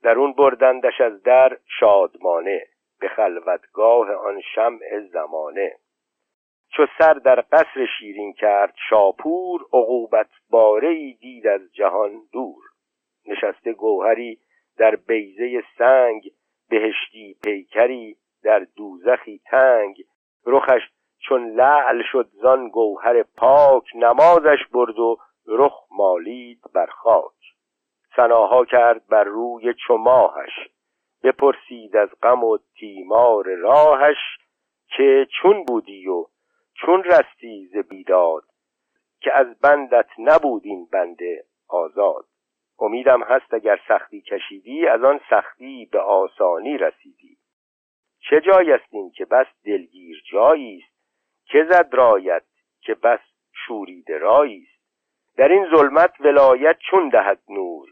[0.04, 2.66] در اون بردندش از در شادمانه.
[3.00, 5.76] به خلوتگاه آن شمع زمانه.
[6.72, 12.64] چو سر در قصر شیرین کرد شاپور عقوبت باره ای دید از جهان دور.
[13.26, 14.40] نشسته گوهری
[14.78, 16.32] در بیزه سنگ
[16.70, 20.04] بهشتی پیکری در دوزخی تنگ.
[20.46, 20.82] رخش
[21.20, 27.34] چون لعل شد زان گوهر پاک نمازش برد و رخ مالید بر خاک.
[28.16, 30.70] سناها کرد بر روی چماهش
[31.24, 34.18] بپرسید از غم و تیمار راهش
[34.98, 36.26] که چون بودی و
[36.74, 38.44] چون رستی ز بیداد
[39.22, 42.26] که از بندت نبود این بنده آزاد.
[42.80, 47.38] امیدم هست اگر سختی کشیدی از آن سختی به آسانی رسیدی.
[48.30, 51.00] چه جای است این که بس دلگیر جایی است؟
[51.46, 52.44] که زد رایت
[52.82, 53.20] که بس
[53.66, 54.80] شورید رایی است؟
[55.38, 57.90] در این ظلمت ولایت چون دهد نور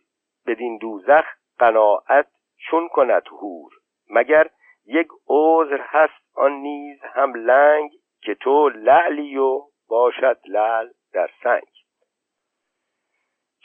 [0.48, 1.26] بدین دوزخ
[1.60, 2.28] قناعت
[2.70, 3.72] چون کند هور
[4.10, 4.50] مگر
[4.86, 11.77] یک عذر هست آن نیز هم لنگ که تو لعلی و باشد لعل در سنگ.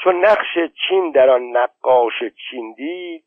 [0.05, 3.25] چون نقش چین در آن نقاش چین دید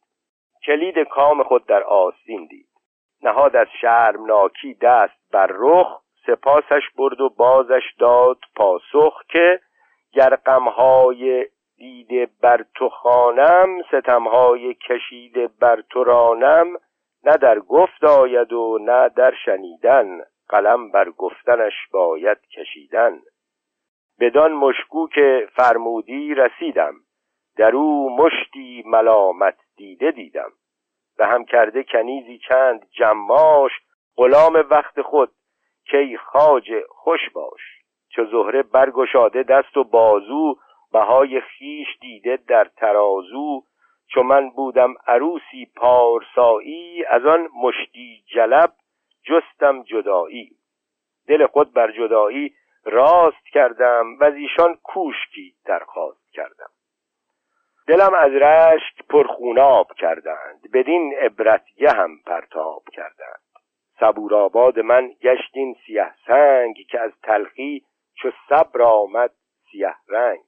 [0.66, 2.68] کلید کام خود در آستین دید.
[3.22, 9.60] نهاد از شرمناکی دست بر رخ سپاسش برد و بازش داد پاسخ که
[10.14, 16.78] گر غمهای دیده بر تو خانم ستمهای کشیده بر تو رانم
[17.24, 20.22] نه در گفت آید و نه در شنیدن.
[20.50, 23.20] قلم بر گفتنش باید کشیدن.
[24.20, 26.94] بدان مشکو که فرمودی رسیدم.
[27.58, 30.52] در او مشتی ملامت دیده دیدم.
[31.18, 33.72] به هم کرده کنیزی چند جماش
[34.18, 35.32] غلام وقت خود
[35.92, 37.62] کی خاج خوش باش.
[38.10, 40.56] چو زهره برگشاده دست و بازو
[40.94, 43.64] بهای خیش دیده در ترازو.
[44.08, 48.74] چو من بودم عروسی پارسایی از آن مشتی جلب
[49.24, 50.50] جستم جدایی.
[51.28, 52.54] دل خود بر جدایی
[52.86, 56.70] راست کردم و از ایشان کوشکی درخواست کردم.
[57.88, 60.72] دلم از رشک پرخوناب کردند.
[60.74, 63.42] بدین عبرتگه هم پرتاب کردند.
[64.00, 69.32] صبورآباد من گشتین سیه سنگ که از تلخی چو صبر آمد
[69.72, 70.46] سیه رنگ.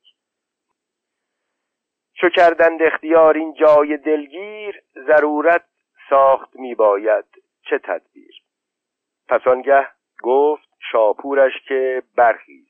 [2.13, 5.65] چو کردند اختیار این جای دلگیر ضرورت
[6.09, 7.25] ساخت میباید
[7.69, 8.41] چه تدبیر.
[9.29, 9.87] پس آنگه
[10.23, 12.67] گفت شاپورش که برخیز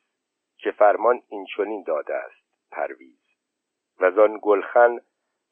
[0.58, 3.20] که فرمان این چنین داده است پرویز.
[4.00, 5.00] و آن گلخن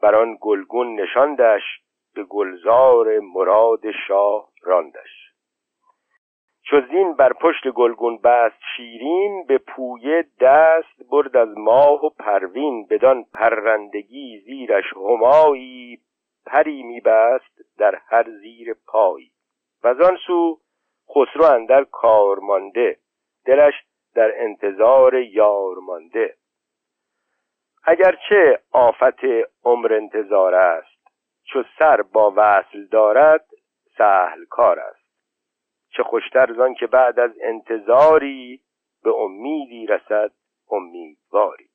[0.01, 1.61] بر آن گلگون نشاندش
[2.15, 5.25] به گلزار مراد شاه راندش.
[6.69, 12.87] چو زین بر پشت گلگون بست شیرین به پویه دست برد از ماه و پروین.
[12.89, 15.99] بدان پرندگی زیرش همایی
[16.45, 19.31] پری میبست در هر زیر پایی.
[19.83, 20.59] و آن سو
[21.09, 22.97] خسرو اندر کار مانده
[23.45, 23.73] دلش
[24.15, 26.35] در انتظار یار مانده.
[27.83, 29.23] اگرچه آفت
[29.63, 31.07] عمر انتظار است
[31.43, 33.45] چو سر با وصل دارد
[33.97, 35.05] سهل کار است.
[35.89, 38.61] چه خوشتر زان که بعد از انتظاری
[39.03, 40.31] به امیدی رسد
[40.71, 41.69] امیدواری.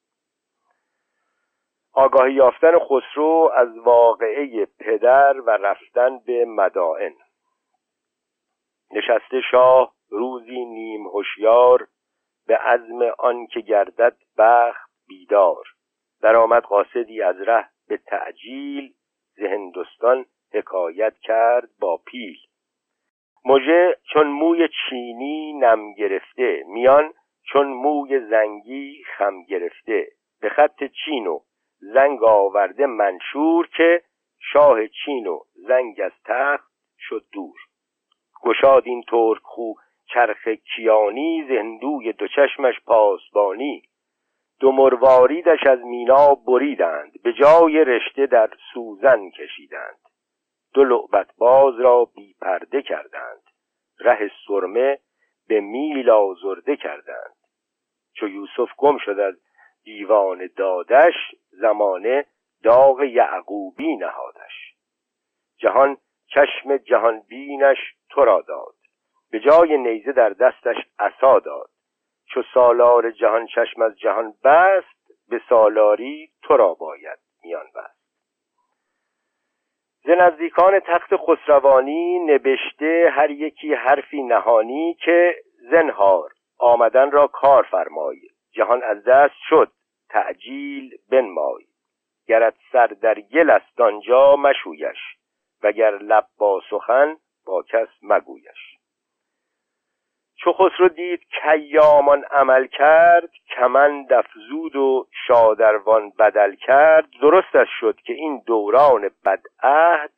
[1.93, 7.15] آگاهی یافتن خسرو از واقعه پدر و رفتن به مدائن.
[8.93, 11.89] نشسته شاه روزی نیم هوشیار
[12.47, 15.65] به عزم آن که گردد بخت بیدار.
[16.23, 18.95] درآمد قاصدی از ره به تعجیل
[19.37, 22.37] ز هندوستان حکایت کرد با پیل.
[23.45, 30.09] مژه چون موی چینی نم گرفته میان چون موی زنگی خم گرفته.
[30.41, 31.41] به خط چین و
[31.79, 34.03] زنگ آورده منشور که
[34.53, 37.70] شاه چین و زنگ از تخت شد دور.
[38.43, 39.73] گشاد این ترک خو
[40.07, 43.83] چرخ کیانی زندوی دو چشمش پاسبانی.
[44.61, 49.99] دو مرواریدش از مینا بریدند به جای رشته در سوزن کشیدند.
[50.75, 53.43] دو لعبت باز را بی پرده کردند
[54.01, 54.99] ره سرمه
[55.49, 57.37] به میل آزرده کردند.
[58.15, 59.35] چو یوسف گم شد از
[59.85, 61.15] دیوان دادش
[61.51, 62.27] زمانه
[62.63, 64.75] داغ یعقوبی نهادش.
[65.57, 65.97] جهان
[66.35, 68.75] چشم جهان بینش تو را داد.
[69.31, 71.71] به جای نیزه در دستش عصا داد.
[72.27, 78.01] چو سالار جهان چشم از جهان بست به سالاری تو را باید میان بست.
[80.05, 85.37] ز نزدیکان تخت خسروانی نبشته هر یکی حرفی نهانی که
[85.71, 88.21] زنهار آمدن را کار فرمای.
[88.53, 89.73] جهان از دست شد
[90.09, 91.65] تعجیل بنمای.
[92.27, 95.20] گرت سر در گل است آنجا مشویش.
[95.63, 98.79] وگر لب با سخن با کس مگویش.
[100.37, 107.09] چو خسرو دید کیامان عمل کرد کمند افزود و شادروان بدل کرد.
[107.23, 110.13] درستش شد که این دوران بدعهد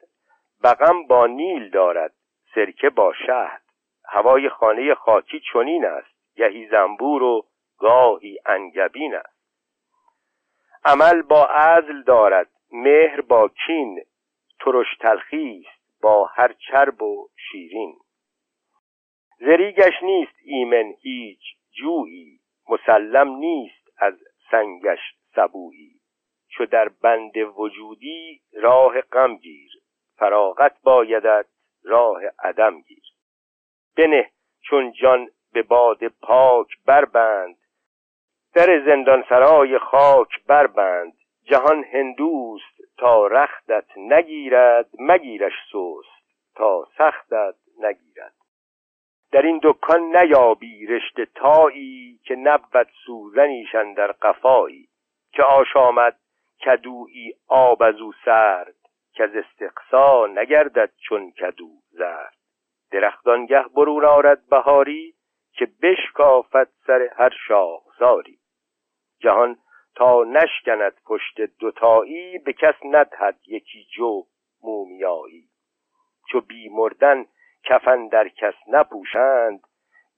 [0.64, 2.12] بغم با نیل دارد
[2.54, 3.62] سرکه با شهد.
[4.08, 7.46] هوای خانه خاکی چنین است گهی زنبور و
[7.78, 9.42] گاهی انگبین است.
[10.84, 14.02] عمل با عزل دارد مهر با کین
[14.64, 17.94] ترش تلخی است با هر چرب و شیرین.
[19.38, 24.14] زریگش نیست ایمن هیچ جویی مسلم نیست از
[24.50, 24.98] سنگش
[25.34, 26.00] سبویی.
[26.48, 29.70] چو در بند وجودی راه غم گیر
[30.16, 31.46] فراغت بایدت
[31.84, 33.04] راه عدم گیر.
[33.96, 37.56] بنه چون جان به باد پاک بربند
[38.54, 41.12] در زندان سرای خاک بربند
[41.44, 46.22] جهان هندوست تا رختت نگیرد مگیرش سست
[46.54, 48.34] تا سختت نگیرد.
[49.32, 54.88] در این دکان نیابی رشته تایی که نبود سوزنیشن در قفایی
[55.32, 56.18] که آشامد
[56.64, 58.74] کدویی آب از او سرد
[59.12, 62.34] که از استقصا نگردد چون کدو زرد.
[62.90, 65.14] درختانگه برون آرد بهاری
[65.52, 68.38] که بشکافد سر هر شاخساری
[69.20, 69.56] جهان
[69.94, 74.22] تا نشکند پشت دوتایی به کس ندهد یکی جو
[74.62, 75.48] مومیایی.
[76.28, 77.26] چو بی مردن
[77.64, 79.60] کفن در کس نپوشند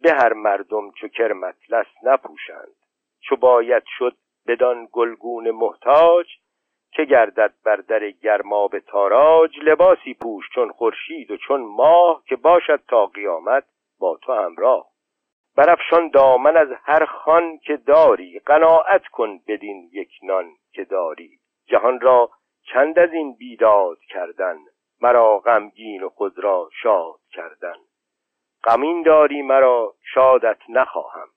[0.01, 2.75] به هر مردم چو کرمطلس نپوشند.
[3.21, 4.17] چو باید شد
[4.47, 6.27] بدان گلگون محتاج
[6.93, 9.59] که گردد بر در گرماب تاراج.
[9.63, 13.65] لباسی پوش چون خورشید و چون ماه که باشد تا قیامت
[13.99, 14.94] با تو همراه.
[15.57, 21.39] برافشان دامن از هر خان که داری قناعت کن بدین یک نان که داری.
[21.67, 22.31] جهان را
[22.73, 24.57] چند از این بیداد کردن؟
[25.01, 27.75] مرا غمگین و خود را شاد کردن.
[28.65, 31.29] غمین داری مرا شادت نخواهم.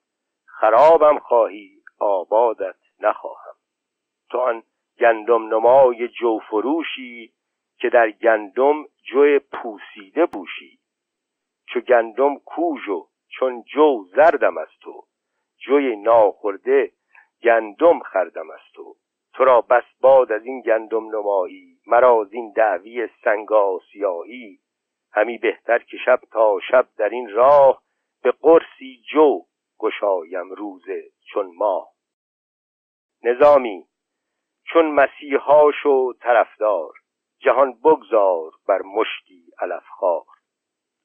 [0.46, 3.56] خرابم خواهی آبادت نخواهم.
[4.30, 4.64] تو آن
[5.00, 7.34] گندم نمای جو فروشی
[7.80, 10.80] که در گندم جو پوسیده بوشی
[11.66, 15.04] چو گندم کوژ و چون جو زردم از تو
[15.58, 16.92] جوی ناخورده
[17.44, 18.96] گندم خردم از تو.
[19.34, 24.60] تو را بس باد از این گندم نمایی مرا از این دعوی سنگاسیایی
[25.12, 27.84] همی بهتر که شب تا شب در این راه
[28.24, 29.42] به قرصی جو
[29.80, 31.04] گشایم روزه
[31.34, 31.88] چون ماه.
[33.24, 33.86] نظامی
[34.64, 36.94] چون مسیحا شو طرفدار
[37.40, 40.37] جهان بگذار بر مشتی علفخوار.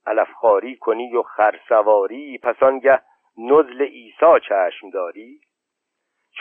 [0.07, 3.03] علفخواری کنی و خرسواری پس آنگه
[3.39, 5.41] نزل عیسی چشم داری.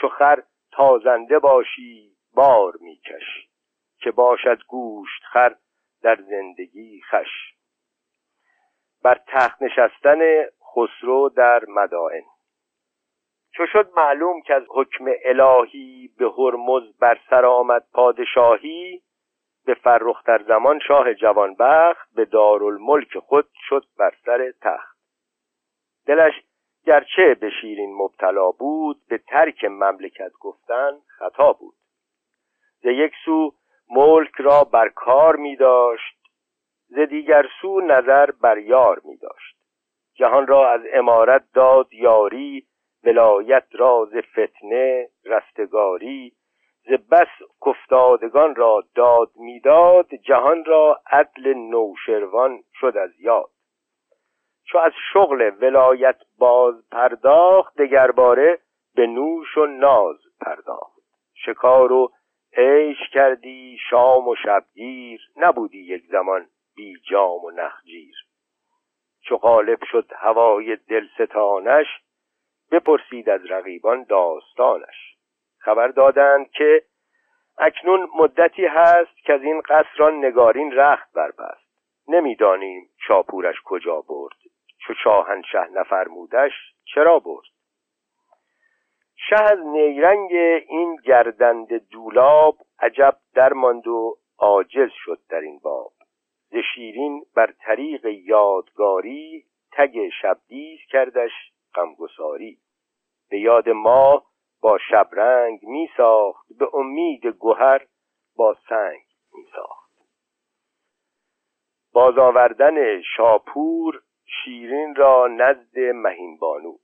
[0.00, 0.42] چو خر
[0.72, 3.48] تازنده باشی بار میکش
[3.98, 5.54] که باشد گوشت خر
[6.02, 7.54] در زندگی خش
[9.02, 10.18] بر تخت نشستن
[10.74, 12.22] خسرو در مدائن.
[13.54, 19.02] چو شد معلوم که از حکم الهی به هرمز بر سر آمد پادشاهی
[19.66, 24.98] به فرخ در زمان شاه جوانبخت به دارالملک خود شد بر سر تخت.
[26.06, 26.32] دلش
[26.86, 31.74] گرچه به شیرین مبتلا بود به ترک مملکت گفتن خطا بود.
[32.82, 33.52] ز یک سو
[33.90, 36.18] ملک را بر کار می داشت
[36.88, 39.56] ز دیگر سو نظر بر یار می داشت.
[40.14, 42.66] جهان را از امارت داد یاری
[43.04, 46.32] ولایت را ز فتنه رستگاری
[46.84, 47.28] ز بس
[47.66, 53.50] کفتادگان را داد می‌داد جهان را عدل نوشروان شد از یاد.
[54.64, 58.58] چو از شغل ولایت باز پرداخت دگرباره
[58.94, 61.02] به نوش و ناز پرداخت.
[61.34, 62.12] شکار و
[62.56, 68.14] عیش کردی شام و شبگیر نبودی یک زمان بی جام و نخجیر.
[69.20, 71.86] چو غالب شد هوای دلستانش
[72.72, 75.11] بپرسید از رقیبان داستانش.
[75.64, 76.82] خبر دادند که
[77.58, 81.62] اکنون مدتی هست که از این قصران نگارین رخت بربست.
[82.08, 84.36] نمی‌دانیم شاپورش کجا برد.
[84.78, 86.52] چو شاهنشه نفرمودش
[86.94, 87.46] چرا برد؟
[89.28, 90.32] شه از نیرنگ
[90.68, 95.92] این گردند دولاب عجب درماند و عاجز شد در این باب.
[96.50, 101.32] ز شیرین بر طریق یادگاری تگ شبدیز کردش
[101.74, 102.58] غمگساری.
[103.30, 104.24] به یاد ما
[104.62, 107.86] با شبرنگ می ساخت به امید گوهر
[108.36, 109.02] با سنگ
[109.34, 109.92] می ساخت
[111.92, 116.76] باز آوردن شاپور شیرین را نزد مهین بانو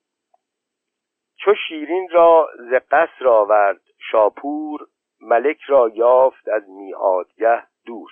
[1.37, 4.87] چو شیرین را ز قصر آورد شاپور
[5.20, 8.11] ملک را یافت از میادگه دور.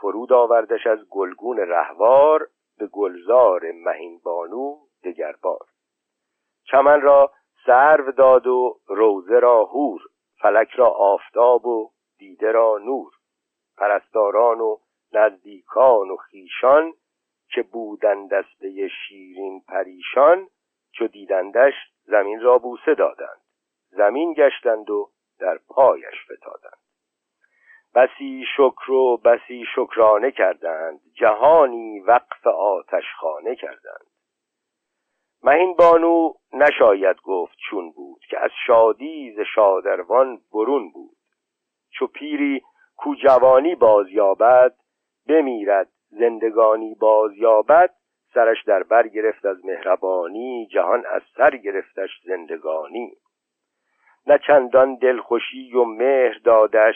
[0.00, 2.48] فرود آوردش از گلگون رهوار
[2.78, 5.66] به گلزار مهین بانو دگربار.
[6.64, 7.32] چمن را
[7.66, 10.00] سرو داد و روزه را هور
[10.42, 13.12] فلک را آفتاب و دیده را نور
[13.76, 14.76] پرستاران و
[15.12, 16.92] نزدیکان و خیشان
[17.54, 20.48] که بودند دسته شیرین پریشان
[20.92, 23.40] چو دیدندش زمین را بوسه دادند
[23.90, 26.80] زمین گشتند و در پایش فتادند.
[27.94, 34.09] بسی شکر و بسی شکرانه کردند جهانی وقف آتشخانه کردند.
[35.42, 41.16] مهین بانو نشاید گفت چون بود که از شادی ز شادروان برون بود.
[41.90, 42.62] چو پیری
[42.96, 44.74] کو جوانی بازیابد
[45.28, 47.94] بمیرد زندگانی بازیابد
[48.34, 53.12] سرش در بر گرفت از مهربانی جهان از سر گرفتش زندگانی.
[54.26, 56.94] نه چندان دلخوشی و مهر دادش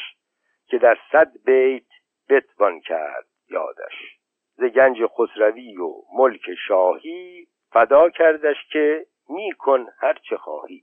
[0.67, 1.87] که در صد بیت
[2.29, 4.19] بتوان کرد یادش.
[4.57, 10.83] ز گنج خسروی و ملک شاهی فدا کردش که میکن هر چه خواهی.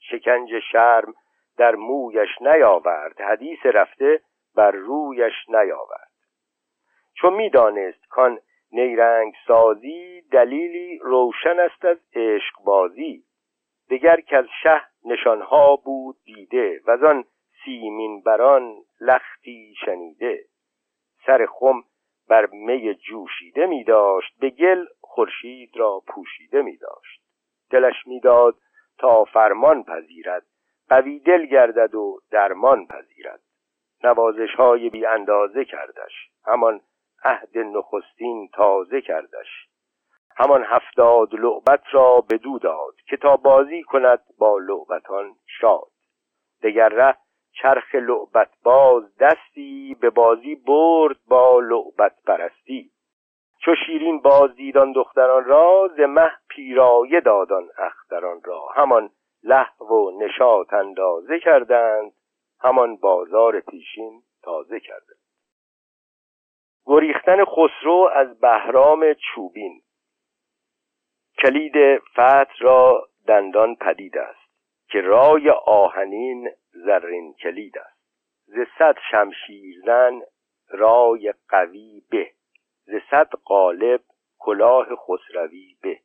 [0.00, 1.14] شکنج شرم
[1.58, 3.20] در مویش نیاورد.
[3.20, 4.20] حدیث رفته
[4.54, 6.10] بر رویش نیاورد.
[7.14, 8.38] چون می‌دانست کان
[8.72, 13.24] نیرنگ سازی دلیلی روشن است از عشق بازی.
[13.90, 17.24] دگر که از شه نشانها بود دیده و آن
[17.64, 20.44] سیمین بران لختی شنیده.
[21.26, 21.82] سر خم
[22.30, 27.22] بر می جوشیده می داشت به گل خورشید را پوشیده می داشت.
[27.70, 28.56] دلش می‌داد
[28.98, 30.46] تا فرمان پذیرد
[30.88, 33.40] قوی دل گردد و درمان پذیرد.
[34.04, 36.80] نوازش های بی اندازه کردش همان
[37.24, 39.68] عهد نخستین تازه کردش.
[40.36, 45.90] همان هفتاد لعبت را بدو داد که تا بازی کند با لعبتان شاد.
[46.62, 47.16] دگر ره
[47.52, 52.90] چرخ لعبت باز دستی به بازی برد با لعبت پرستی.
[53.64, 58.66] چو شیرین باز دیدان دختران را ز مه پیرایه دادان اختران را.
[58.74, 59.10] همان
[59.42, 62.12] لحو و نشاط اندازه کردند
[62.60, 65.20] همان بازار پیشین تازه کردند.
[66.86, 69.82] گریختن خسرو از بهرام چوبین.
[71.42, 74.39] کلید فتح را دندان پدید است.
[74.90, 78.00] که رای آهنین زرین کلید است.
[78.46, 80.20] ز صد شمشیر زن
[80.68, 82.30] رای قوی به.
[82.84, 84.00] ز صد قالب
[84.38, 85.98] کلاه خسروی به.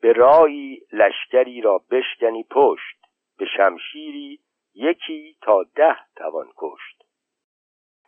[0.00, 3.06] به رایی لشکری را بشکنی پشت
[3.38, 4.40] به شمشیری
[4.74, 7.02] یکی تا ده توان کشت.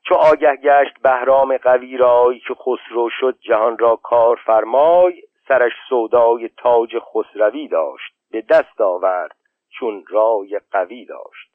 [0.04, 6.48] چو آگه گشت بهرام قوی رای که خسرو شد جهان را کار فرمای سرش سودای
[6.48, 8.14] تاج خسروی داشت.
[8.30, 9.37] به دست آورد
[9.80, 11.50] چون رای قوی داشت.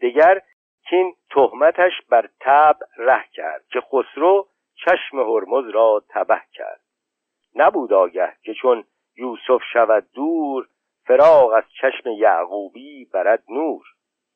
[0.00, 0.42] دگر
[0.88, 6.80] کین تهمتش بر تب ره کرد که خسرو چشم هرمز را تبه کرد.
[7.54, 8.84] نبود آگه که چون
[9.16, 10.68] یوسف شود دور
[11.04, 13.84] فراغ از چشم یعقوبی برد نور.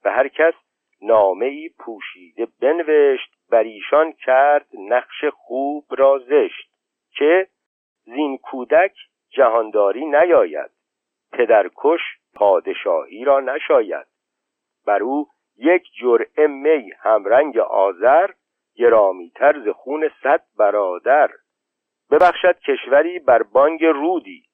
[0.02, 0.54] به هر کس
[1.02, 6.70] نامه ای پوشیده بنوشت بر ایشان کرد نقش خوب را زشت
[7.10, 7.48] که
[8.04, 8.94] زین کودک
[9.30, 10.70] جهانداری نیاید.
[11.32, 12.00] پدرکش
[12.34, 14.06] پادشاهی را نشاید.
[14.86, 18.30] بر او یک جرعه می همرنگ آذر
[18.74, 21.30] گرامیتر ز خون صد برادر.
[22.10, 24.44] ببخشد کشوری بر بانگ رودی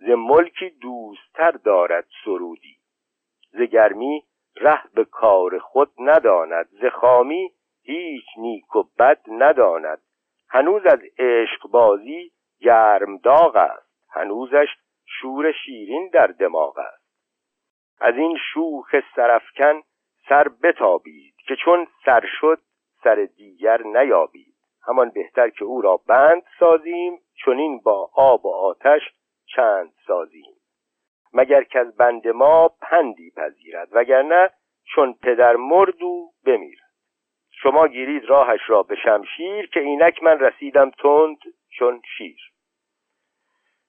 [0.00, 2.76] ز ملکی دوستتر دارد سرودی.
[3.52, 4.24] ز گرمی
[4.56, 7.50] ره به کار خود نداند ز خامی
[7.82, 10.02] هیچ نیک و بد نداند.
[10.48, 14.68] هنوز از عشق بازی گرم داغ است هنوزش
[15.06, 17.03] شور شیرین در دماغ است.
[18.00, 19.82] از این شوخ سرفکن
[20.28, 22.58] سر بتابید که چون سر شد
[23.04, 24.54] سر دیگر نیابید.
[24.86, 29.00] همان بهتر که او را بند سازیم چنین با آب و آتش
[29.46, 30.54] چند سازیم.
[31.32, 34.50] مگر که از بند ما پندی پذیرد وگرنه
[34.94, 36.84] چون پدر مرد و بمیرد.
[37.50, 41.38] شما گیرید راهش را به شمشیر که اینک من رسیدم تند
[41.78, 42.53] چون شیر.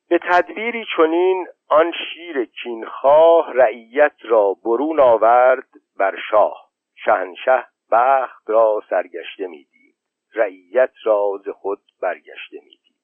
[0.10, 6.70] به تدبیری چنین آن شیر کینخواه رعیت را برون آورد بر شاه.
[6.96, 9.96] شهنشه بخت را سرگشته می‌دید
[10.34, 12.96] رعیت را ز خود برگشته می‌دید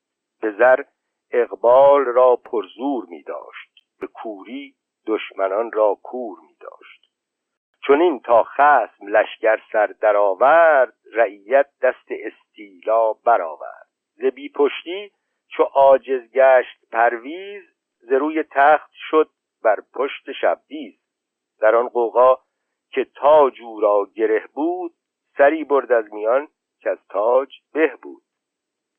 [0.41, 0.83] به زر
[1.31, 3.71] اقبال را پرزور می داشت
[4.01, 4.75] به کوری
[5.07, 7.11] دشمنان را کور می داشت
[7.87, 13.87] چون این تا خسم لشکر سر درآورد رعیت دست استیلا برآورد.
[14.15, 15.11] ز بی پشتی
[15.51, 17.63] چو عاجز گشت پرویز
[17.99, 19.29] ز روی تخت شد
[19.63, 20.93] بر پشت شبدیز.
[21.59, 22.35] در آن قوقا
[22.91, 24.93] که تاج او را گره بود
[25.37, 26.47] سری برد از میان
[26.79, 28.23] که از تاج به بود.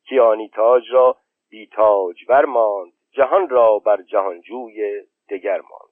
[0.09, 1.17] کیانی تاج را
[1.51, 5.92] بی تاج ماند جهان را بر جهانجوی دگر ماند.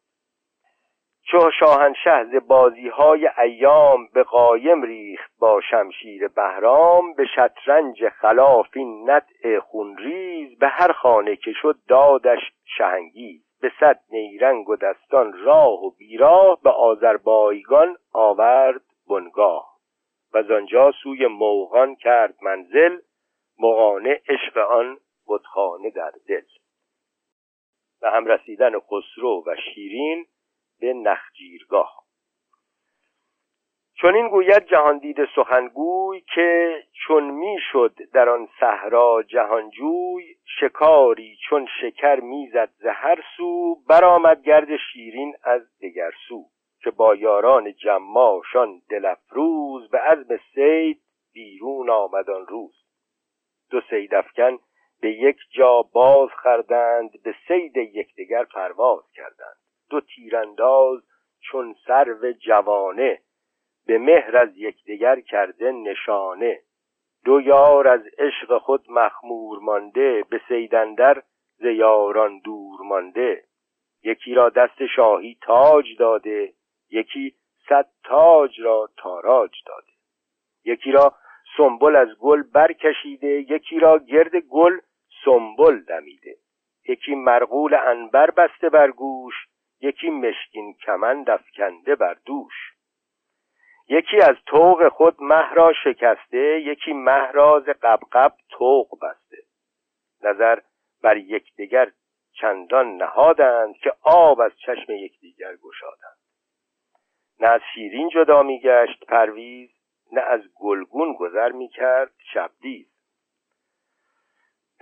[1.30, 8.66] چو شاهنشه ز بازی های ایام به قایم ریخت با شمشیر بهرام به شطرنج خلاف
[8.74, 13.42] این نطع خونریز به هر خانه که شد دادش شهنگیز.
[13.60, 19.76] به صد نیرنگ و دستان راه و بیراه به آذربایگان آورد بنگاه.
[20.34, 22.98] و زانجا سوی موغان کرد منزل
[23.58, 26.44] مغانه عشق آن بتخانه در دل.
[28.02, 30.26] و هم رسیدن خسرو و شیرین
[30.80, 32.00] به نخجیرگاه.
[34.00, 42.20] چون این گوید جهاندید سخنگوی که چون می‌شد در آن صحرا جهانجوی شکاری چون شکر
[42.20, 46.44] می‌زد ز هر سو برآمد گرد شیرین از دگر سو
[46.82, 51.00] که با یاران جماشان دلفروز به عزم سید
[51.32, 52.74] بیرون آمدان روز.
[53.70, 54.58] دو سیدفکن
[55.00, 59.56] به یک جا باز خردند به سید یکدیگر پرواز کردند.
[59.90, 61.00] دو تیرانداز
[61.40, 63.20] چون سرو جوانه
[63.86, 66.60] به مهر از یکدیگر کرده نشانه.
[67.24, 71.22] دو یار از عشق خود مخمور مانده به سیدندر
[71.58, 73.44] زیاران دور مانده.
[74.02, 76.52] یکی را دست شاهی تاج داده
[76.90, 77.34] یکی
[77.68, 79.92] صد تاج را تاراج داده.
[80.64, 81.14] یکی را
[81.56, 84.78] سنبل از گل برکشیده یکی را گرد گل
[85.24, 86.36] سنبل دمیده.
[86.88, 89.34] یکی مرغول انبر بسته بر گوش
[89.80, 92.54] یکی مشکین کمند افکنده بر دوش.
[93.88, 99.36] یکی از توق خود مه را شکسته یکی مه را ز قبقب توق بسته.
[100.22, 100.60] نظر
[101.02, 101.92] بر یکدیگر
[102.32, 106.20] چندان نهادند که آب از چشم یکدیگر گشادند.
[107.40, 109.70] نه از شیرین جدا میگشت پرویز
[110.12, 112.99] نه از گلگون گذر می‌کرد شبدیز.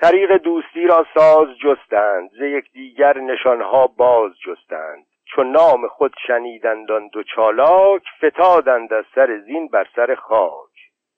[0.01, 5.07] طریق دوستی را ساز جستند ز یکدیگر نشانها باز جستند.
[5.24, 10.70] چون نام خود شنیدند آن دو چالاک فتادند از سر زین بر سر خاک.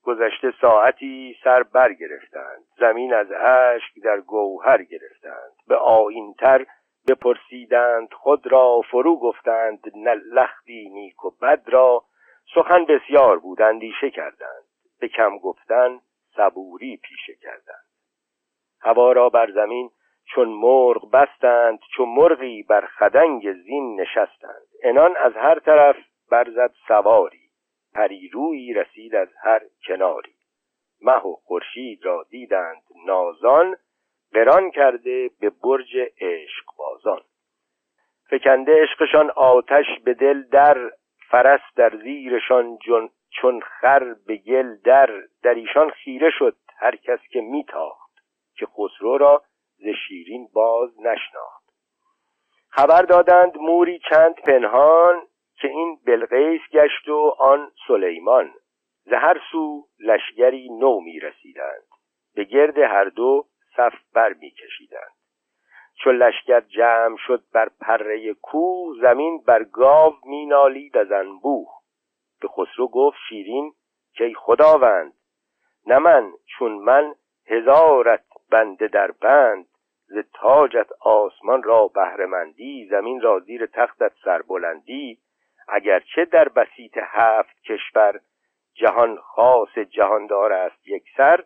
[0.03, 5.53] گذشته ساعتی سر برگرفتند زمین از اشک در گوهر گرفتند.
[5.69, 6.67] به آینتر
[7.09, 12.05] بپرسیدند خود را فرو گفتند نه لختی نیک و بد را.
[12.55, 14.65] سخن بسیار بود اندیشه کردند.
[15.01, 16.01] به کم گفتن
[16.37, 17.90] صبوری پیشه کردند.
[18.83, 19.91] هوا را بر زمین
[20.35, 24.67] چون مرغ بستند چون مرغی بر خدنگ زین نشستند.
[24.83, 25.97] انان از هر طرف
[26.31, 27.51] برزد سواری
[27.95, 30.35] پریرویی رسید از هر کناری.
[31.03, 33.77] مه و خورشید را دیدند نازان
[34.33, 37.21] قران کرده به برج عشق بازان.
[38.31, 40.91] فکنده عشقشان آتش به دل در
[41.31, 45.11] فرس در زیرشان جن چون خر به گل در.
[45.43, 48.00] در ایشان خیره شد هر کس که میتاخت.
[48.61, 49.43] که خسرو را
[49.79, 51.65] ز شیرین باز نشناخت.
[52.69, 55.23] خبر دادند موری چند پنهان
[55.61, 58.55] که این بلقیس گشت و آن سلیمان.
[59.05, 61.87] ز هر سو لشگری نو می رسیدند.
[62.35, 63.47] به گرد هر دو
[63.77, 65.13] صف بر می کشیدند.
[66.05, 71.69] چون لشگر جمع شد بر پره کو زمین بر گاو می نالید از انبوه.
[72.41, 73.73] به خسرو گفت شیرین
[74.15, 75.13] که خداوند
[75.87, 77.15] نه من چون من
[77.47, 79.67] هزارت بنده در بند
[80.07, 85.19] ز تاجت آسمان را بهرهمندی زمین را زیر تختت سربلندی
[85.69, 88.21] اگرچه در بسیط هفت کشور
[88.75, 91.45] جهان خاص جهاندار است یک سر.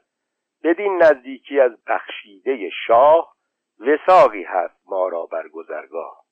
[0.65, 3.35] بدین نزدیکی از بخشیده شاه
[3.81, 6.25] وساقی هست ما را بر گذرگاه.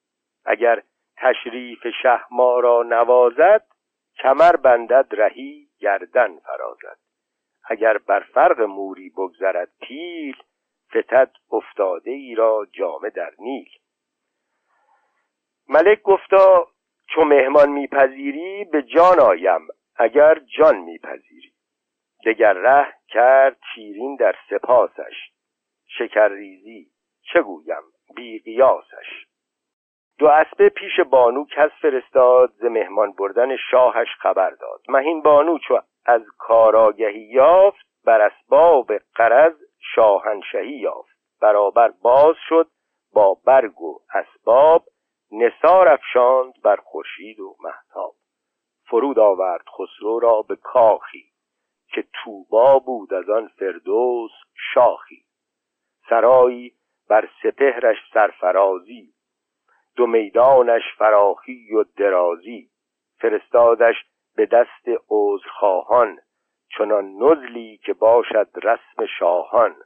[0.45, 0.83] اگر
[1.17, 3.67] تشریف شه ما را نوازد
[4.23, 6.99] کمر بندد رهی گردن فرازد.
[7.65, 10.37] اگر بر فرق موری بگذرد پیل
[10.97, 13.71] فتد افتاده ای را جامه در نیل.
[15.69, 16.67] ملک گفتا
[17.09, 21.53] چو مهمان میپذیری به جان آیم اگر جان میپذیری.
[22.27, 25.15] دگر ره کرد شیرین در سپاسش
[25.99, 26.87] شکرریزی
[27.33, 27.83] چه گویم؟
[28.17, 29.27] بی قیاسش.
[30.19, 34.81] دو اسبه پیش بانو کس فرستاد ز مهمان بردن شاهش خبر داد.
[34.89, 39.55] مهین بانو چو از کاراگهی یافت بر اسباب قرض
[39.95, 41.17] شاهنشهی یافت.
[41.41, 42.71] برابر باز شد
[43.13, 44.85] با برگ و اسباب
[45.33, 48.15] نثار افشاند بر خورشید و محتاب
[48.87, 51.33] فرود آورد خسرو را به کاخی
[51.89, 54.31] که توبا بود از آن فردوس
[54.75, 55.25] شاخی.
[56.11, 56.73] سرایی
[57.09, 59.15] بر سپهرش سرفرازی
[59.97, 62.71] دو میدانش فراخی و درازی.
[63.19, 63.95] فرستادش
[64.37, 66.19] به دست عذرخواهان.
[66.79, 69.77] چنان نزلی که باشد رسم شاهان.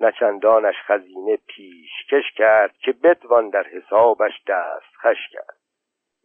[0.00, 5.60] نچندانش خزینه پیشکش کرد که بتوان در حسابش دست خش کرد.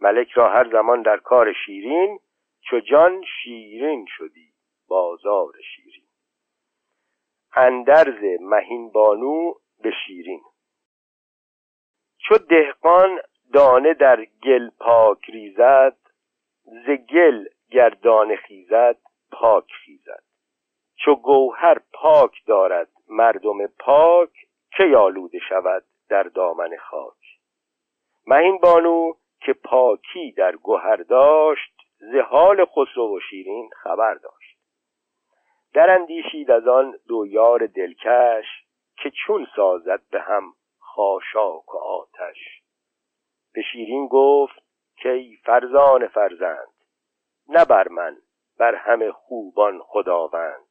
[0.02, 2.20] ملک را هر زمان در کار شیرین
[2.62, 4.54] چو جان شیرین شدی
[4.88, 6.06] بازار شیرین.
[7.56, 9.54] اندرز مهین بانو
[9.84, 10.42] به شیرین.
[12.18, 13.20] چو دهقان
[13.54, 15.98] دانه در گل پاک ریزد
[16.64, 18.98] ز گل گردان خیزد
[19.32, 20.24] پاک خیزد.
[20.96, 24.30] چو گوهر پاک دارد مردم پاک
[24.78, 27.40] که یالوده شود در دامن خاک؟
[28.28, 34.58] مهین بانو که پاکی در گوهر داشت ز حال خسرو و شیرین خبر داشت.
[35.74, 38.46] در اندیشید از آن دو یار دلکش
[38.98, 42.62] که چون سازد به هم خاشاک و آتش.
[43.54, 44.64] به شیرین گفت
[44.98, 46.74] که فرزان فرزند
[47.50, 48.18] نه بر من
[48.60, 50.66] بر همه خوبان خداوند.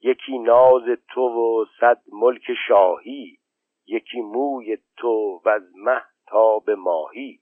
[0.00, 0.82] یکی ناز
[1.14, 3.38] تو و صد ملک شاهی
[3.86, 7.40] یکی موی تو و از مه تا به ماهی.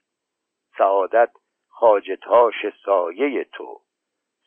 [0.78, 1.30] سعادت
[1.68, 2.54] خاجتاش
[2.84, 3.80] سایه تو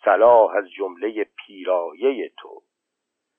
[0.05, 2.61] صلاح از جمله پیرایه تو.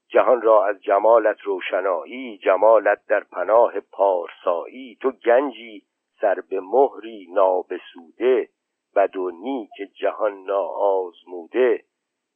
[0.08, 4.98] جهان را از جمالت روشنایی جمالت در پناه پارسایی.
[5.00, 5.82] تو گنجی
[6.20, 8.48] سر به مهری نابسوده.
[8.96, 11.84] بد و نیک جهان ناآزموده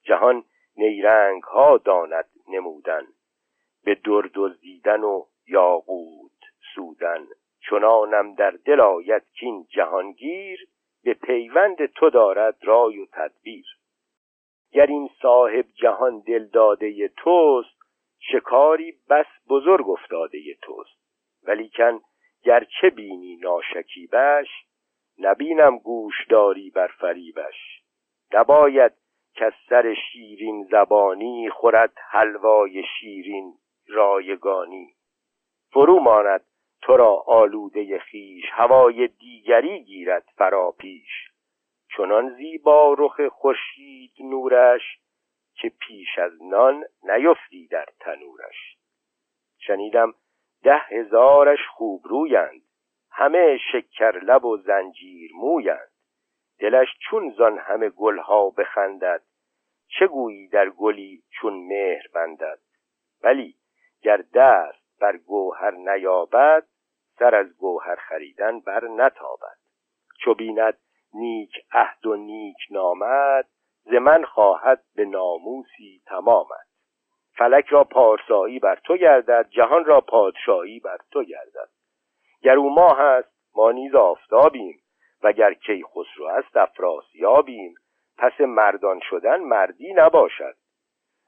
[0.02, 0.44] جهان
[0.76, 3.06] نیرنگ ها داند نمودن
[3.84, 6.40] به در دزدیدن و یاقوت
[6.74, 7.26] سودن.
[7.70, 10.68] چنانم در دل آید کین جهانگیر
[11.04, 13.66] به پیوند تو دارد رای و تدبیر.
[14.72, 17.80] گر این صاحب جهان دل داده توست
[18.18, 21.00] شکاری بس بزرگ افتاده توست.
[21.42, 22.00] ولیکن
[22.44, 24.48] گرچه بینی ناشکیبش
[25.21, 27.83] نبینم گوش داری بر فریبش.
[28.33, 28.93] نباید
[29.35, 33.55] که سر شیرین زبانی خورد حلوای شیرین
[33.89, 34.95] رایگانی.
[35.73, 36.45] فرو ماند
[36.83, 41.31] تو را آلوده خیش هوای دیگری گیرد فرا پیش.
[41.97, 44.83] چنان زیبا رخ خورشید نورش
[45.55, 48.77] که پیش از نان نیفتی در تنورش.
[49.59, 50.14] شنیدم
[50.62, 52.62] ده هزارش خوب رویند.
[53.12, 55.90] همه شکر لب و زنجیر مویند.
[56.58, 59.22] دلش چون زان همه گلها بخندد
[59.98, 62.58] چه گویی در گلی چون مهر بندد؟
[63.22, 63.54] ولی
[64.02, 66.66] گر دست بر گوهر نیابد
[67.18, 69.56] سر از گوهر خریدن بر نتابد.
[70.24, 70.78] چو بیند
[71.14, 73.46] نیک عهد و نیک نامد
[73.84, 76.66] ز من خواهد به ناموسی تمامد
[77.36, 81.68] فلک را پارسایی بر تو گردد جهان را پادشاهی بر تو گردد.
[82.43, 84.80] گر او ماه هست ما نیز آفتابیم.
[85.22, 87.74] وگر کی خسرو است افراسیابیم.
[88.18, 90.55] پس مردان شدن مردی نباشد.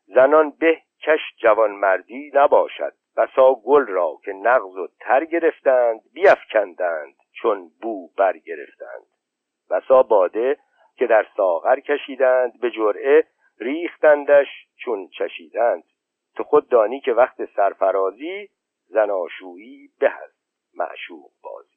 [0.06, 2.92] زنان به کش جوان مردی نباشد.
[3.16, 9.06] بسا گل را که نغز و تر گرفتند بیافکندند چون بو برگرفتند.
[9.70, 10.58] بسا باده
[10.96, 13.24] که در ساغر کشیدند به جرعه
[13.58, 15.84] ریختندش چون چشیدند.
[16.36, 18.48] تو خود دانی که وقت سرفرازی
[18.88, 20.41] زناشویی به از
[20.74, 21.72] معشوق بازی.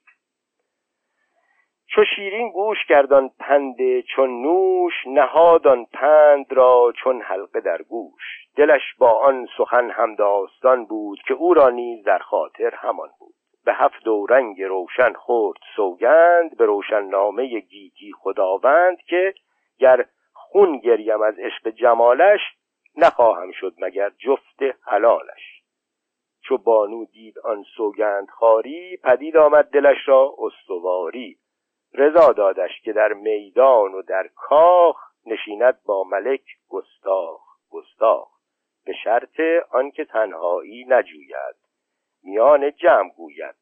[1.95, 8.23] چو شیرین گوش کردان پند چون نوش نهادان پند را چون حلقه در گوش.
[8.55, 13.35] دلش با آن سخن همداستان بود که او را نیز در خاطر همان بود.
[13.65, 19.33] به هفت و رنگ روشن خورد سوگند به روشن نامه گیتی خداوند که
[19.79, 22.39] گر خون گریم از عشق جمالش
[22.97, 25.54] نخواهم شد مگر جفت حلالش.
[26.47, 31.37] چو بانو دید آن سوگند خاری پدید آمد دلش را استواری.
[31.93, 38.27] رضا دادش که در میدان و در کاخ نشیند با ملک گستاخ گستاخ.
[38.85, 39.39] به شرط
[39.71, 41.55] آنکه تنهایی نجوید.
[42.23, 43.55] میان جمع گوید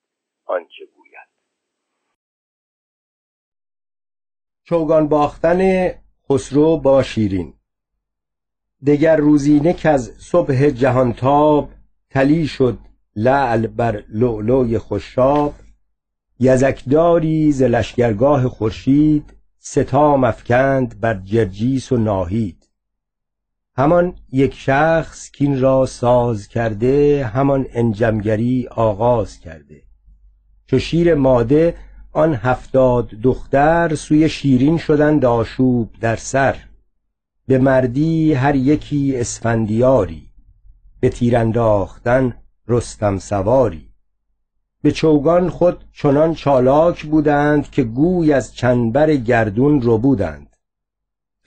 [0.45, 1.33] آنچه گوید.
[4.63, 5.89] چوگان باختن
[6.29, 7.53] خسرو با شیرین.
[8.87, 11.69] دگر روزینه که از صبح جهانتاب
[12.13, 12.77] تلی شد
[13.15, 15.53] لعل بر لؤلؤی خوشاب
[16.39, 22.69] یزکداری ز لشکرگاه خورشید ستام افکند بر جرجیس و ناهید.
[23.77, 29.81] همان یک شخص کین را ساز کرده همان انجمگری آغاز کرده.
[30.65, 31.75] چو شیر ماده
[32.11, 36.55] آن هفتاد دختر سوی شیرین شدند آشوب در سر.
[37.47, 40.32] به مردی هر یکی اسفندیاری.
[41.03, 42.35] به تیر انداختن
[42.67, 43.89] رستم سواری.
[44.81, 50.55] به چوگان خود چنان چالاک بودند که گوی از چنبر گردون رو بودند.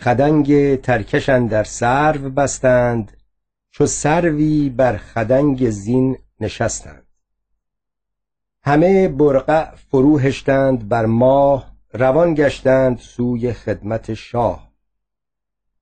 [0.00, 3.16] خدنگ ترکش اندر سرو بستند
[3.70, 7.06] چو سروی بر خدنگ زین نشستند.
[8.62, 14.65] همه برقع فرو هشتند بر ماه روان گشتند سوی خدمت شاه.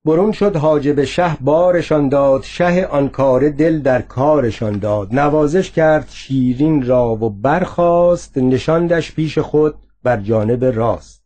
[0.06, 5.14] برون شد حاجب شه بارشان داد شه آن کار دل در کارشان داد.
[5.14, 11.24] نوازش کرد شیرین را و برخاست نشاندش پیش خود بر جانب راست.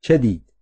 [0.00, 0.52] چه دید؟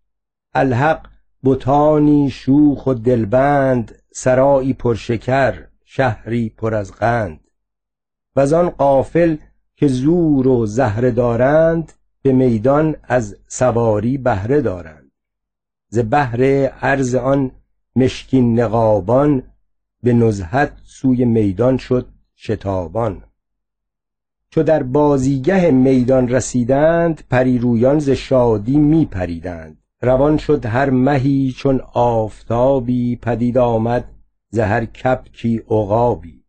[0.54, 1.06] الحق
[1.44, 7.40] بتانی شوخ و دلبند سرایی پرشکر شهری پر از قند.
[8.36, 9.36] و آن قافل
[9.76, 11.92] که زور و زهره دارند
[12.22, 14.97] به میدان از سواری بهره دارند.
[15.88, 17.50] ز بهر عرض آن
[17.96, 19.42] مشکین نقابان
[20.02, 23.22] به نزهت سوی میدان شد شتابان.
[24.50, 29.78] چو در بازیگه میدان رسیدند پریرویان ز شادی می پریدند.
[30.02, 34.10] روان شد هر مهی چون آفتابی پدید آمد
[34.50, 36.44] ز هر کپکی عقابی.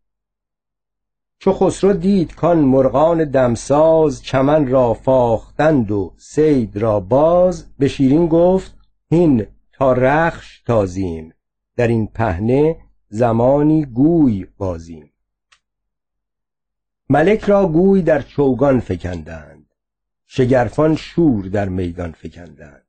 [1.39, 8.27] چو خسرو دید کان مرغان دمساز چمن را فاختند و صید را باز به شیرین
[8.27, 8.78] گفت
[9.11, 11.33] هین تا رخش تازیم.
[11.75, 12.77] در این پهنه
[13.09, 15.11] زمانی گوی بازیم.
[17.09, 19.65] ملک را گوی در چوگان فکندند.
[20.25, 22.85] شگرفان شور در میدان فکندند.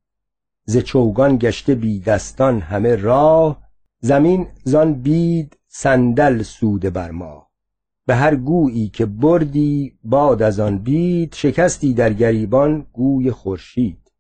[0.65, 3.63] ز چوگان گشته بی دستان همه راه.
[4.01, 7.51] زمین زان بید صندل سوده بر ما.
[8.07, 11.35] به هر گویی که بردی باد از آن بید.
[11.35, 14.13] شکستی در گریبان گوی خورشید.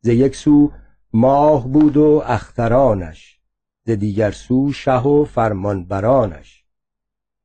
[0.00, 0.72] ز یک سو
[1.16, 3.40] ماه بود و اخترانش
[3.86, 6.64] ز دیگر سو شه و فرمانبرانش.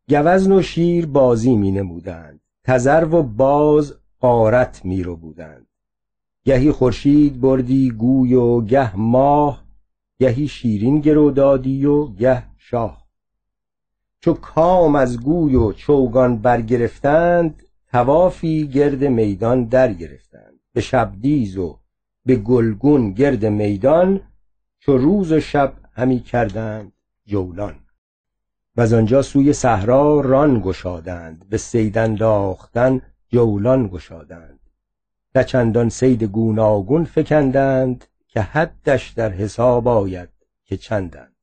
[0.09, 5.67] گوزن و شیر بازی می نمودند تذرو و باز قارت می رو بودند
[6.45, 9.63] گهی خورشید بردی گوی و گه ماه
[10.19, 13.07] گهی شیرین گرو دادی و گه شاه.
[14.19, 21.79] چو کام از گوی و چوگان برگرفتند توافی گرد میدان در گرفتند به شبدیز و
[22.29, 24.21] به گلگون گرد میدان
[24.79, 26.91] چو روز و شب همی کردند
[27.25, 27.75] جولان
[28.75, 34.59] و از آنجا سوی صحرا ران گشادند به صید انداختن جولان گشادند.
[35.35, 40.29] نه چندان صید گوناگون فکندند که حدش در حساب آید
[40.65, 41.35] که چندند.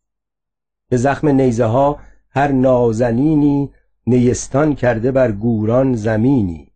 [0.89, 1.99] به زخم نیزه ها
[2.31, 3.71] هر نازنینی
[4.07, 6.73] نیستان کرده بر گوران زمینی.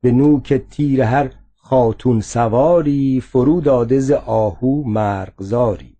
[0.00, 1.30] به نوک تیر هر
[1.70, 5.96] خاتون سواری فرو داده ز آهو مرغزاری.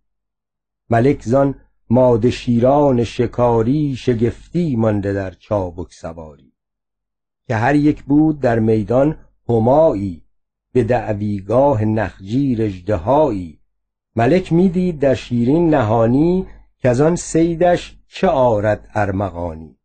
[0.91, 1.55] ملک زان
[1.91, 6.53] ماده شیران شکاری شگفتی مانده در چابک سواری.
[7.47, 9.17] که هر یک بود در میدان
[9.49, 10.23] همایی
[10.73, 13.61] به دعویگاه نخجیر اژدهایی.
[14.17, 16.47] ملک می‌دید در شیرین نهانی
[16.79, 19.77] که از آن سیدش چه آرد ارمغانی.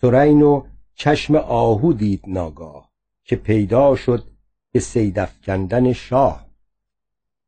[0.00, 0.62] سرین و
[0.94, 2.90] چشم آهو دید ناگاه
[3.24, 4.31] که پیدا شد
[4.72, 6.46] به سیدفکندن شاه.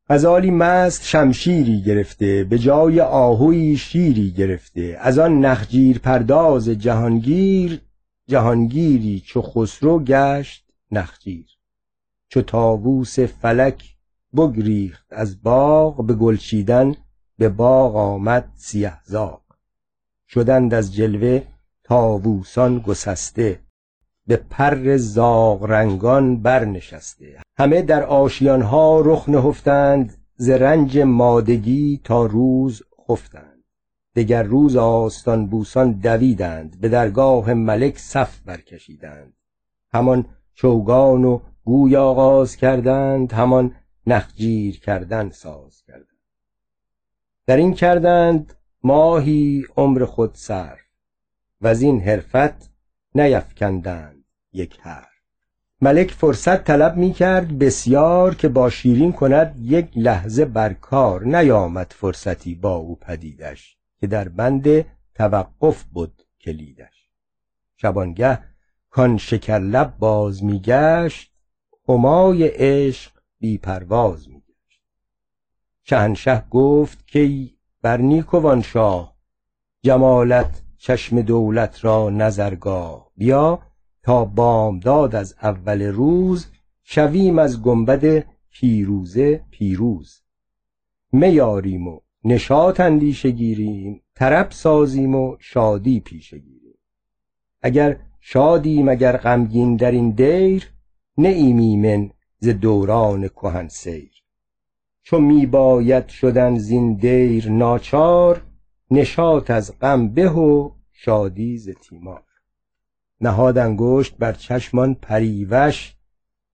[0.09, 4.97] غزالی مست شمشیری گرفته به جای آهوی شیری گرفته.
[4.99, 7.81] از آن نخجیر پرداز جهانگیر
[8.27, 11.45] جهانگیری چو خسرو گشت نخجیر.
[12.29, 13.95] چو تاووس فلک
[14.37, 16.95] بگریخت از باغ به گلچیدن
[17.37, 19.41] به باغ آمد سیه زاغ.
[20.27, 21.41] شدند از جلوه
[21.83, 23.64] تاووسان گسسته.
[24.27, 27.37] به پر زاغ رنگان برنشسته.
[27.57, 33.63] همه در آشیانها رخ نهفتند ز رنج مادگی تا روز خفتند.
[34.15, 39.33] دگر روز آستان بوسان دویدند به درگاه ملک صف برکشیدند.
[39.93, 43.75] همان چوگان و گوی آغاز کردند همان
[44.07, 46.05] نخجیر کردن ساز کردند.
[47.45, 48.53] در این کردند
[48.83, 50.79] ماهی عمر خود صرف.
[51.61, 52.74] از این حرفت
[53.15, 55.15] نیفکندند یک حرف.
[55.81, 61.93] ملک فرصت طلب می کرد بسیار که با شیرین کند یک لحظه بر کار نیامد
[61.95, 64.85] فرصتی با او پدیدش که در بند
[65.15, 67.09] توقف بود کلیدش.
[67.77, 68.39] شبانگه
[68.89, 71.31] کان شکر لب باز میگشت
[71.89, 74.81] همای عشق بی پرواز میگشت.
[75.83, 77.49] شهنشه گفت که
[77.81, 79.15] بر نیکوان شاه
[79.81, 83.04] جمالت چشم دولت را نظرگاه.
[83.17, 83.59] بیا
[84.03, 86.47] تا بامداد از اول روز
[86.83, 90.21] شویم از گنبد پیروزه پیروز.
[91.11, 96.77] میاریم و نشاط اندیشه گیریم طرب سازیم و شادی پیشه گیریم.
[97.61, 100.71] اگر شادیم اگر غمگین در این دیر
[101.17, 104.11] نه ایمیمن ز دوران کهن سیر.
[105.03, 108.41] چو میباید شدن زین دیر ناچار
[108.91, 112.24] نشاط از غم به و شادی ز تیمار.
[113.21, 115.95] نهاد انگشت بر چشمان پریوش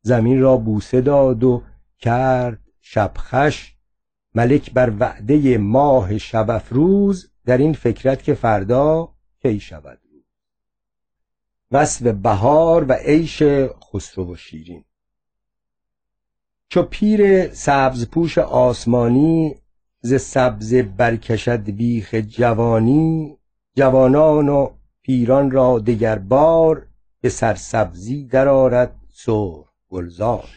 [0.01, 1.63] زمین را بوسه داد و
[1.99, 3.75] کرد شبخش.
[4.35, 10.23] ملک بر وعده ماه شب افروز در این فکرت که فردا کی شود روز.
[11.71, 13.43] وصف بهار و عیش
[13.93, 14.85] خسرو و شیرین.
[16.69, 19.55] چو پیر سبزپوش آسمانی
[20.01, 23.37] ز سبزه برکشد بیخ جوانی
[23.75, 24.69] جوانان و
[25.11, 26.87] پیران را دگر بار
[27.21, 30.49] به سرسبزی درآرد سرخ گلزار.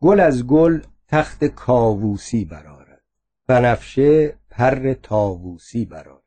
[0.00, 3.02] گل از گل تخت کاووسی برآرد
[3.46, 6.22] بنفشه پر طاووسی برآرد.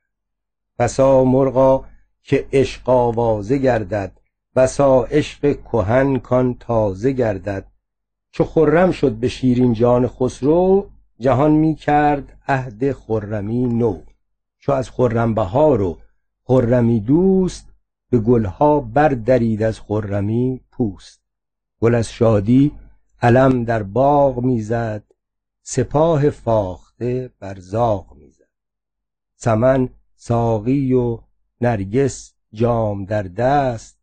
[0.79, 1.85] بسا مرغا
[2.23, 4.19] که عشق آوازه گردد
[4.55, 7.65] بسا عشق کهن کان تازه گردد.
[8.31, 14.01] چو خرم شد به شیرین جان خسرو جهان می کرد عهد خرمی نو.
[14.59, 15.97] چو از خرم بهار و
[16.45, 17.67] خرمی دوست
[18.09, 21.21] به گلها بردرید از خرمی پوست.
[21.81, 22.71] گل از شادی
[23.21, 25.03] علم در باغ می‌زد
[25.61, 28.49] سپاه فاخته بر زاغ می‌زد.
[29.35, 31.19] سمن ساقی و
[31.61, 33.97] نرگس جام در دست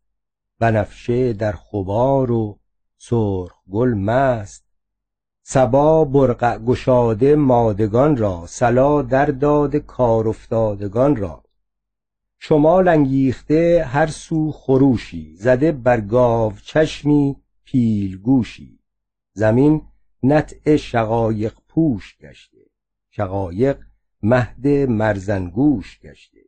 [0.59, 2.59] بنفشه در خبار و
[2.97, 4.63] سرخ گل مست.
[5.43, 11.43] سبا برقع گشاده مادگان را سلا در داد کار افتادگان را.
[12.43, 18.79] شما لنگیخته هر سو خروشی زده بر گاو چشمی پیلگوشی.
[19.33, 19.81] زمین
[20.23, 22.57] نطع شقایق پوش گشته
[23.09, 23.77] شقایق
[24.23, 26.39] مهد مرزنگوش گشته.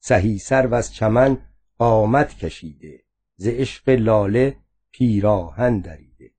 [0.00, 1.38] سهی سرو از چمن
[1.78, 3.02] قامت کشیده
[3.36, 4.56] ز عشق لاله
[4.90, 6.30] پیراهن دریده.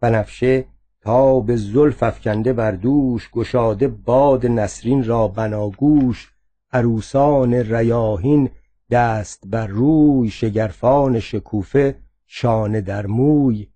[0.00, 0.64] بنفشه
[1.00, 6.35] تا به زلف افکنده بر دوش گشاده باد نسرین را بناگوش
[6.72, 8.50] عروسان ریاهین
[8.90, 13.68] دست بر روی شگرفان شکوفه شانه در موی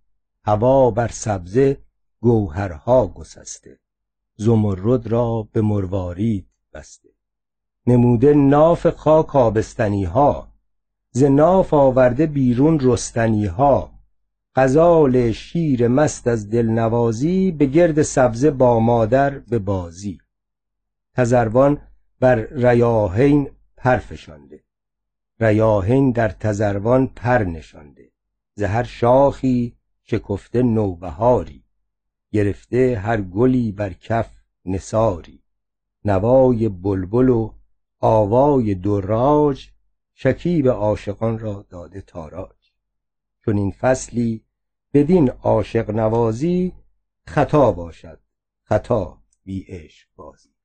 [0.44, 1.78] هوا بر سبزه
[2.20, 3.78] گوهرها گسسته.
[4.36, 7.08] زمرد را به مروارید بسته.
[7.86, 10.52] نموده ناف خاک آبستنی ها
[11.10, 13.92] ز ناف آورده بیرون رستنی ها
[14.54, 20.20] غزال شیر مست از دلنوازی به گرد سبزه با مادر به بازی.
[21.14, 21.78] تزروان
[22.20, 24.64] بر ریاهین پر فشانده.
[25.40, 28.10] ریاهین در تزروان پر نشانده.
[28.54, 31.64] ز هر شاخی شکفته نوبهاری.
[32.32, 34.30] گرفته هر گلی بر کف
[34.64, 35.42] نساری
[36.04, 37.52] نوای بلبل و
[38.00, 39.68] آوای دراج
[40.14, 42.72] شکیب عاشقان را داده تاراج.
[43.44, 44.44] چون این فصلی
[44.94, 46.72] بدین عاشق نوازی
[47.26, 48.20] خطا باشد.
[48.64, 50.59] خطا بی عشق بازی.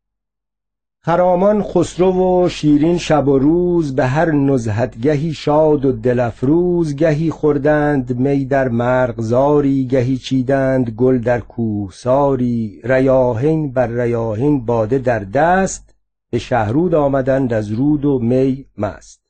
[1.05, 8.19] خرامان خسرو و شیرین شب و روز به هر نزهتگهی شاد و دلفروز گهی خوردند
[8.19, 15.95] می در مرغزاری گهی چیدند گل در کوهساری ریاهین بر ریاهین باده در دست
[16.29, 19.21] به شهرود آمدند از رود و می مست.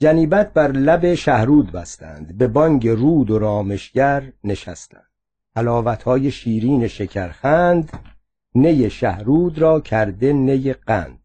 [0.00, 5.10] جنیبت بر لب شهرود بستند به بانگ رود و رامشگر نشستند.
[5.56, 7.90] حلاوتهای شیرین شکرخند
[8.60, 11.20] نی شهرود را کرده نی قند.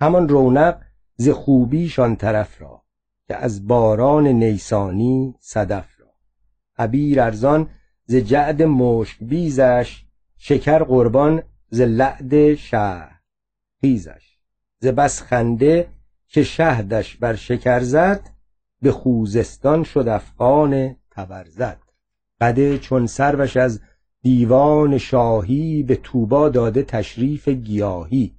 [0.00, 0.80] همان رونق
[1.16, 2.82] ز خوبیشان طرف را
[3.28, 6.06] که از باران نیسانی صدف را.
[6.78, 7.70] عبیر ارزان
[8.04, 10.04] ز جعد مشک بیزش
[10.36, 13.20] شکر قربان ز لعد شهر
[13.80, 14.38] خیزش.
[14.80, 15.88] ز بس خنده
[16.28, 18.30] که شهدش بر شکر زد
[18.82, 21.78] به خوزستان شد افغان تبرزد
[22.40, 23.80] قده چون سروش از
[24.22, 28.34] دیوان شاهی به توبا داده تشریف گیاهی.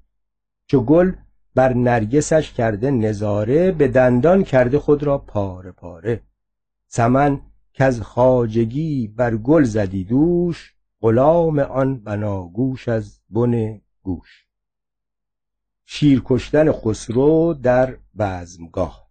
[0.67, 1.11] چو گل
[1.55, 6.21] بر نرگسش کرده نظاره به دندان کرده خود را پاره پاره.
[6.87, 7.41] سمن
[7.79, 14.45] از خاجگی بر گل زدی دوش غلام آن بناگوش از بن گوش.
[15.85, 19.09] شیر کشتن خسرو در بزمگاه.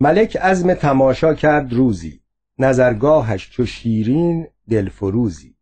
[0.00, 2.22] ملک عزم تماشا کرد روزی.
[2.58, 5.54] نظرگاهش چو شیرین دلفروزی.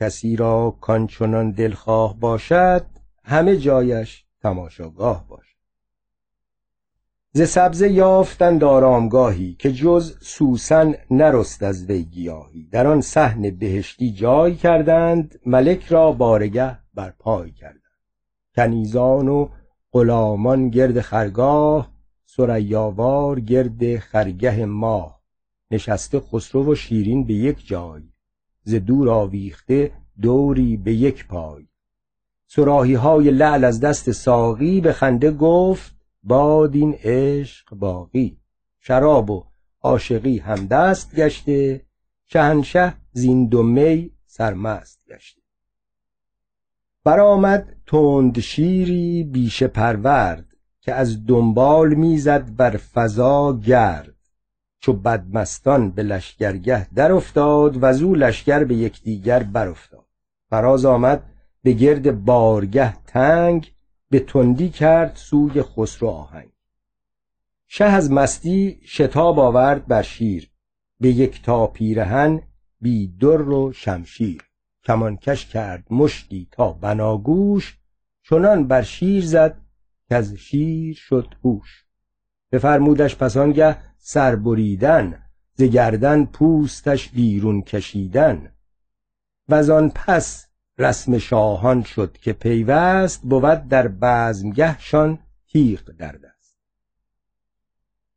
[0.00, 2.86] کسی را کانچنان دلخواه باشد
[3.24, 5.54] همه جایش تماشاگاه باشد.
[7.32, 12.68] ز سبزه یافتند آرامگاهی که جز سوسن نرست از وی گیاهی.
[12.72, 17.80] در آن صحن بهشتی جای کردند ملک را بارگه بر پای کردند.
[18.56, 19.48] کنیزان و
[19.92, 21.90] غلامان گرد خرگاه
[22.24, 25.13] سریاوار گرد خرگه ماه.
[25.74, 28.02] نشسته خسرو و شیرین به یک جای
[28.62, 31.66] ز دور آویخته دوری به یک پای.
[32.46, 38.36] سراحی های لعل از دست ساقی به خنده گفت باد این عشق باقی.
[38.80, 39.44] شراب و
[39.80, 41.86] عاشقی هم دست گشته
[42.26, 45.42] شهنشه زین دو می سرمست گشته.
[47.04, 50.46] برآمد تند شیری بیشه پرورد
[50.80, 54.13] که از دنبال می‌زد بر فضا گرد.
[54.84, 60.04] چو بدمستان به لشگرگه در افتاد و زو لشگر به یکدیگر برافتاد.
[60.50, 61.22] فراز آمد
[61.62, 63.72] به گرد بارگه تنگ
[64.10, 66.48] به تندی کرد سوی خسرو آهنگ.
[67.66, 70.50] شه از مستی شتاب آورد بر شیر
[71.00, 72.42] به یک تا پیرهن
[72.80, 74.42] بی در و شمشیر.
[74.82, 77.78] کمانکش کرد مشتی تا بناگوش
[78.22, 79.56] چنان بر شیر زد
[80.08, 81.84] که از شیر شد هوش.
[82.52, 85.22] بفرمودش پس آنگه سر بریدن
[85.54, 88.52] ز گردن پوستش بیرون کشیدن.
[89.48, 90.46] و آن پس
[90.78, 96.58] رسم شاهان شد که پیوست بود در بزمگهشان تیغ در دست.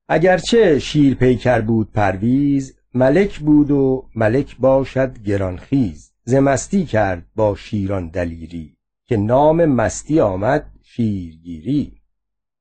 [0.07, 6.11] اگرچه شیر پیکر بود پرویز ملک بود و ملک باشد گرانخیز.
[6.23, 12.01] ز مستی کرد با شیران دلیری که نام مستی آمد شیرگیری.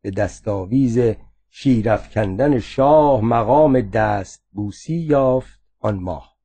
[0.03, 0.99] به دستاویز
[1.59, 6.37] شیرافکندن شاه مقام دست بوسی یافت آن ماه.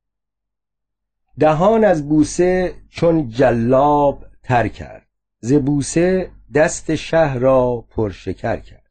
[1.38, 5.06] دهان از بوسه چون جلاب تر کرد.
[5.40, 8.90] ز بوسه دست شه را پرشکر کرد.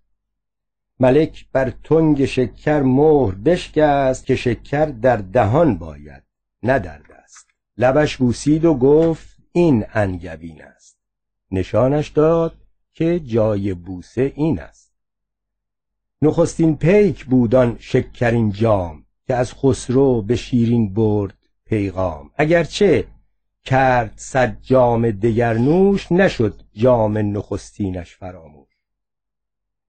[1.00, 6.24] ملک بر تنگ شکر مهر بشکست که شکر در دهان باید
[6.64, 7.48] نه در دست.
[7.78, 10.98] لبش بوسید و گفت این انگبین است.
[11.52, 12.58] نشانش داد
[12.94, 14.81] که جای بوسه این است.
[16.24, 22.32] نخستین پیک بودان شکرین جام که از خسرو به شیرین برد پیغام.
[22.36, 23.08] اگرچه
[23.64, 28.68] کرد صد جام دگر نوش نشد جام نخستینش فراموش.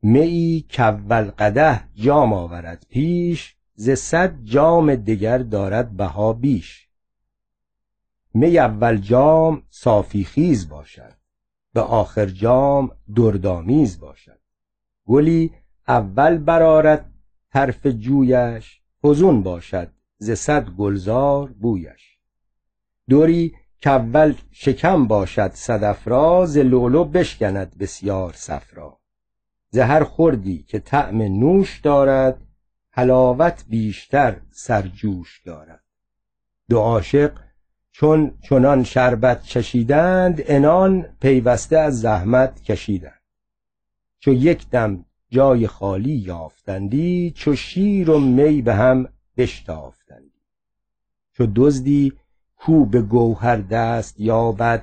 [0.03, 6.89] میی کول قده جام آورد پیش ز صد جام دگر دارد بها بیش.
[8.35, 11.17] می اول جام صافی خیز باشد
[11.73, 14.39] به آخر جام دردامیز باشد.
[15.07, 15.51] گلی
[15.89, 17.11] اول برارد
[17.51, 22.19] حرف جویش فزون باشد ز صد گلزار بویش.
[23.09, 28.99] دوری کول شکم باشد صدف را ز لولو بشکند بسیار صفرا.
[29.71, 32.43] ز هر خوردی که طعم نوش دارد
[32.91, 35.85] حلاوت بیشتر سرجوش دارد.
[36.69, 37.33] دو عاشق
[37.91, 43.23] چون چنان شربت چشیدند انان پیوسته از زحمت کشیدند.
[44.19, 50.43] چو یک دم جای خالی یافتندی چو شیر و می به هم بشتافتندی.
[51.33, 52.13] چو دزدی
[52.57, 54.83] کو به گوهر دست یابد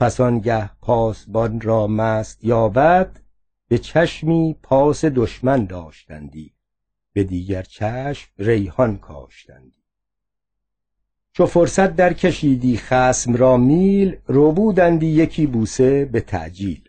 [0.00, 3.20] پس آنگه پاسبان را مست یابد
[3.68, 6.52] به چشمی پاس دشمن داشتندی
[7.12, 9.82] به دیگر چشم ریحان کاشتندی.
[11.32, 16.85] چو فرصت در کشیدی خسم را میل ربودندی یکی بوسه به تعجیل.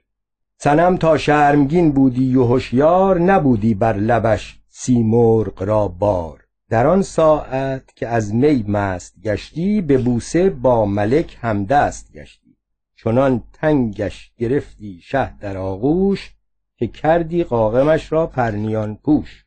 [0.60, 6.44] سنم تا شرمگین بودی و هوشیار نبودی بر لبش سیمرغ را بار.
[6.70, 12.58] در آن ساعت که از می مست گشتی به بوسه با ملک همدست گشتی.
[12.96, 16.34] چنان تنگش گرفتی شه در آغوش
[16.78, 19.46] که کردی قاقمش را پرنیان پوش.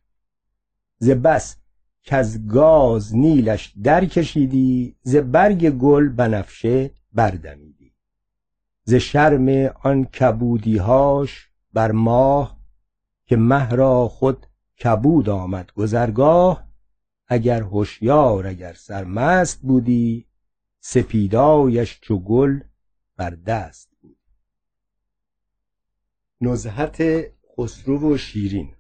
[0.99, 1.57] ز بس
[2.11, 7.80] از گاز نیلش در کشیدی ز برگ گل بنفشه بردمیدی.
[8.85, 12.61] ز شرم آن کبودیهاش بر ماه
[13.27, 14.47] که مه را خود
[14.85, 16.69] کبود آمد گذرگاه
[17.27, 20.27] اگر هوشیار اگر سرمست بودی
[20.81, 22.61] سپیدایش چو گل
[23.17, 24.17] بر دست بود
[26.41, 27.03] نزهت
[27.57, 28.75] خسرو و شیرین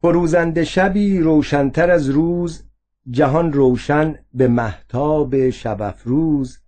[0.00, 2.64] فروزنده شبی روشنتر از روز
[3.10, 6.58] جهان روشن به محتاب شب افروز.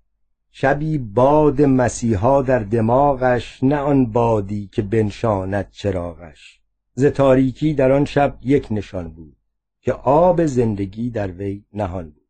[0.61, 6.61] شبی باد مسیحا در دماغش نه آن بادی که بنشاند چراغش.
[6.95, 9.37] ز تاریکی در آن شب یک نشان بود
[9.81, 12.27] که آب زندگی در وی نهان بود.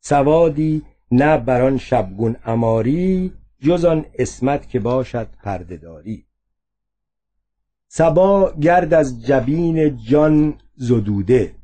[0.00, 6.26] سوادی نه بر آن شبگون اماری جز آن اسمت که باشد پردهداری.
[7.88, 11.55] صبا گرد از جبین جان زدوده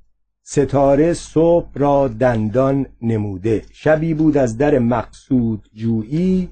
[0.43, 3.65] ستاره صبح را دندان نموده.
[3.73, 6.49] شبی بود از در مقصود جویی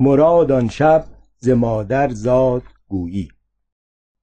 [0.00, 1.04] مراد آن شب
[1.38, 3.28] ز مادر زاد گویی.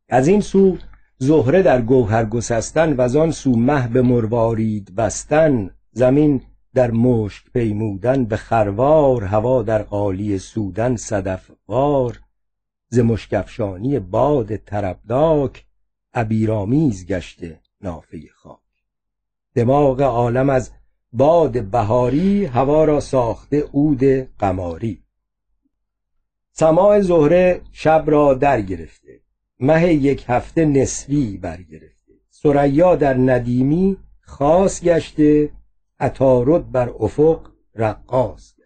[0.09, 0.77] از این سو
[1.17, 6.41] زهره در گوهر گسستن و آن سو مه به مروارید بستن زمین
[6.73, 12.19] در مشک پیمودن به خروار هوا در قالی سودن صدفوار
[12.89, 15.65] ز مشکفشانی باد طربناک
[16.13, 18.60] عبیرآمیز گشته نافه خاک.
[19.55, 20.71] دماغ عالم از
[21.13, 24.03] باد بهاری هوا را ساخته عود
[24.39, 25.03] قماری.
[26.51, 29.21] سماع زهره شب را در گرفته
[29.59, 32.13] مه یک هفته نسبی برگرفته.
[32.29, 35.49] سریا در ندیمی خاص گشته
[35.99, 38.60] عطارد بر افق رقاص.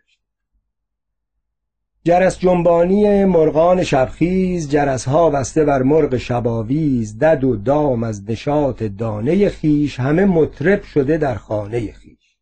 [2.08, 8.84] جرس جنبانی مرغان شبخیز جرس ها بسته بر مرغ شباویز دد و دام از نشاط
[8.84, 12.38] دانه خیش همه مطرب شده در خانه خیش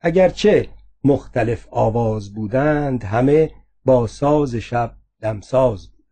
[0.00, 0.68] اگرچه
[1.04, 3.50] مختلف آواز بودند همه
[3.84, 6.04] با ساز شب دمساز بود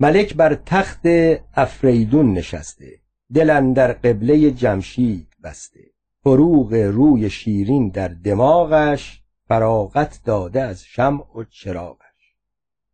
[0.00, 1.06] ملک بر تخت
[1.54, 3.00] افریدون نشسته
[3.34, 5.80] دل در قبله جمشید بسته.
[6.22, 9.19] فروغ روی شیرین در دماغش
[9.50, 12.34] فراغت داده از شمع و چراغش.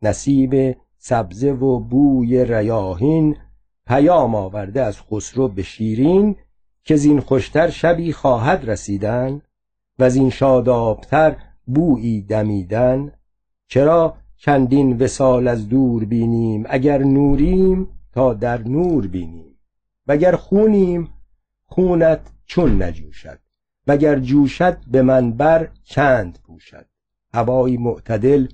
[0.03, 3.37] نصیب سبزه و بوی ریاهین
[3.87, 6.37] پیام آورده از خسرو به شیرین
[6.85, 9.43] که زین خوشتر شبی خواهد رسیدن
[9.99, 13.13] و زین شادابتر بویی دمیدن.
[13.69, 19.59] چرا چندین وسال از دور بینیم اگر نوریم تا در نور بینیم.
[20.07, 21.09] وگر خونیم
[21.67, 23.46] خونت چون نجوشد.
[23.87, 26.87] وگر جوشد به من بر چند پوشد؟
[27.35, 28.47] هوایی معتدل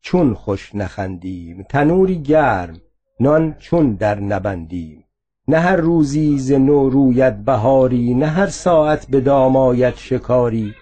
[0.00, 2.80] چون خوش نخندیم تنوری گرم
[3.20, 5.04] نان چون در نبندیم.
[5.48, 10.74] نه هر روزی ز نو روید بهاری نه هر ساعت به دام آید شکاری.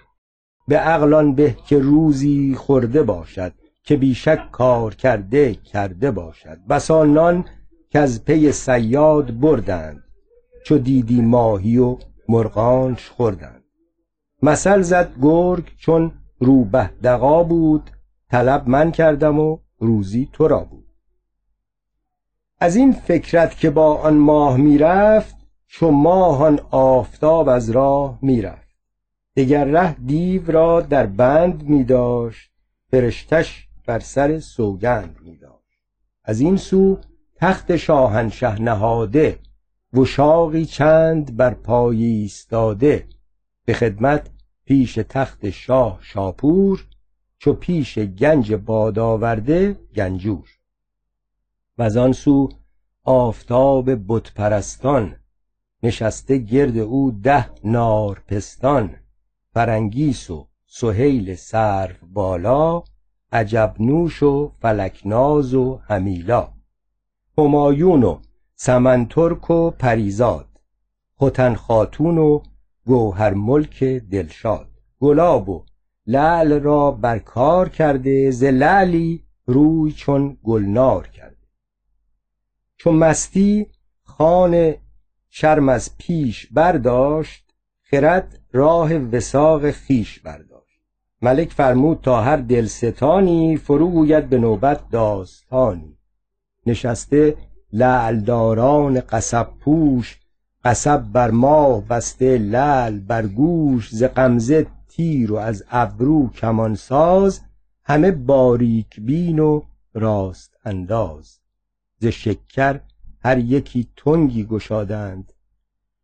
[0.67, 3.53] به عقلان به که روزی خورده باشد
[3.83, 6.57] که بیشک کار کرده کرده باشد.
[6.69, 7.45] بسا نان
[7.93, 10.03] از پی صیاد بردند
[10.65, 11.97] چو دیدی ماهی و
[12.29, 13.58] مرغانش خوردند.
[14.41, 17.91] مثل زد گرگ چون روبه دقا بود
[18.29, 20.85] طلب من کردم و روزی تو را بود.
[22.59, 25.35] از این فکرت که با آن ماه می‌رفت
[25.67, 28.69] چو ماه آن آفتاب از راه می‌رفت.
[29.35, 32.51] دگر ره دیو را در بند می داشت
[32.91, 35.79] فرشتش بر سر سوگند می داشت
[36.23, 36.97] از این سو
[37.35, 39.39] تخت شاهنشه نهاده
[39.93, 43.07] وشاقی چند بر پای ایستاده.
[43.69, 44.29] به خدمت
[44.65, 46.85] پیش تخت شاه شاپور
[47.37, 50.49] چو پیش گنج باد آورده گنجور.
[51.77, 52.49] و آن سو
[53.03, 55.15] آفتاب بت پرستان
[55.83, 58.95] نشسته گرد او ده نارپستان
[59.53, 62.83] فرنگیس و سهیل سرو بالا
[63.31, 66.53] عجب نوش و فلکناز و همیلا.
[67.37, 68.19] همایون و
[68.55, 70.47] سمن ترک و پریزاد
[71.21, 72.41] ختن خاتون و
[72.89, 74.69] گوهر ملک دلشاد.
[74.99, 75.65] گلاب و
[76.07, 81.47] لعل را بر کار کرده ز لعلی روی چون گلنار کرده.
[82.77, 83.67] چون مستی
[84.03, 84.73] خان
[85.29, 90.79] شرم از پیش برداشت خرد راه وساق خیش برداشت.
[91.21, 95.97] ملک فرمود تا هر دلستانی فرو گوید به نوبت داستانی.
[96.65, 97.37] نشسته
[97.73, 100.18] لعلداران قصب پوش
[100.63, 107.41] قصب بر ماه بسته لعل بر گوش ز غمزه تیر و از ابرو کمان ساز.
[107.83, 109.61] همه باریک بین و
[109.93, 111.39] راست انداز.
[111.99, 112.79] ز شکر
[113.23, 115.33] هر یکی تنگی گشادند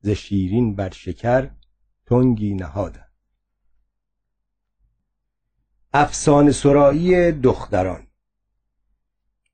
[0.02, 1.50] ز شیرین بر شکر
[2.06, 3.06] تنگی نهادند.
[5.94, 8.08] افسانه سرایی دختران.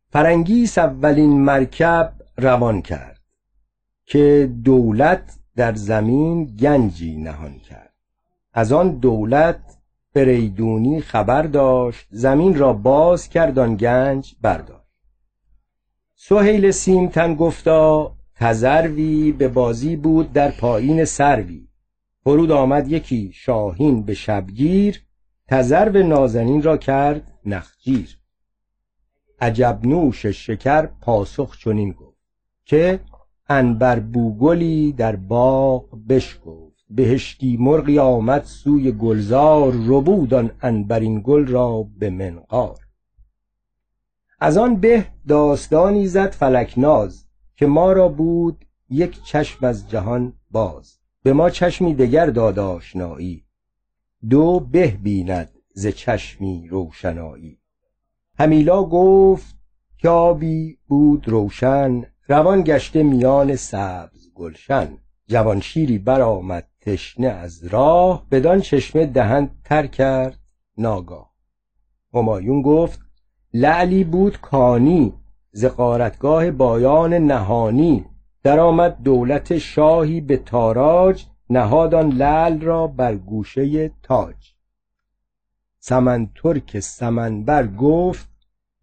[0.09, 3.20] فرنگیس اولین مرکب روان کرد.
[4.11, 7.93] که دولت در زمین گنجی نهان کرد.
[8.53, 9.77] از آن دولت
[10.13, 14.91] فریدونی خبر داشت زمین را باز کرد آن گنج برداشت.
[16.15, 21.67] سهیل سیمتن گفتا تزروی به بازی بود در پایین سروی.
[22.23, 25.01] فرود آمد یکی شاهین به شبگیر
[25.47, 28.17] تزرو نازنین را کرد نخجیر.
[29.41, 32.17] عجب نوش شکر پاسخ چنین گفت
[32.65, 32.99] که
[33.51, 36.85] انبر بوگلی در باغ بشکفت.
[36.89, 42.79] بهشتی مرغی آمد سوی گلزار ربود آن عنبرین گل را به منقار.
[44.39, 47.25] از آن به داستانی زد فلکناز
[47.55, 50.97] که ما را بود یک چشم از جهان باز.
[51.23, 53.43] به ما چشمی دگر داد آشنایی.
[54.29, 57.59] دو به بیند ز چشمی روشنایی.
[58.39, 59.55] همیلا گفت
[60.03, 64.97] کابی بود روشن روان گشته میان سبز گلشن.
[65.27, 70.39] جوان شیری برآمد تشنه از راه بدان چشمه دهن تر کرد
[70.77, 71.31] ناگاه.
[72.13, 72.99] همایون گفت
[73.53, 75.13] لعلی بود کانی
[75.51, 78.05] ز غارتگاه بایان نهانی.
[78.43, 84.53] درآمد دولت شاهی به تاراج نهادان لعل را بر گوشه تاج.
[85.79, 88.29] سمن ترک سمنبر گفت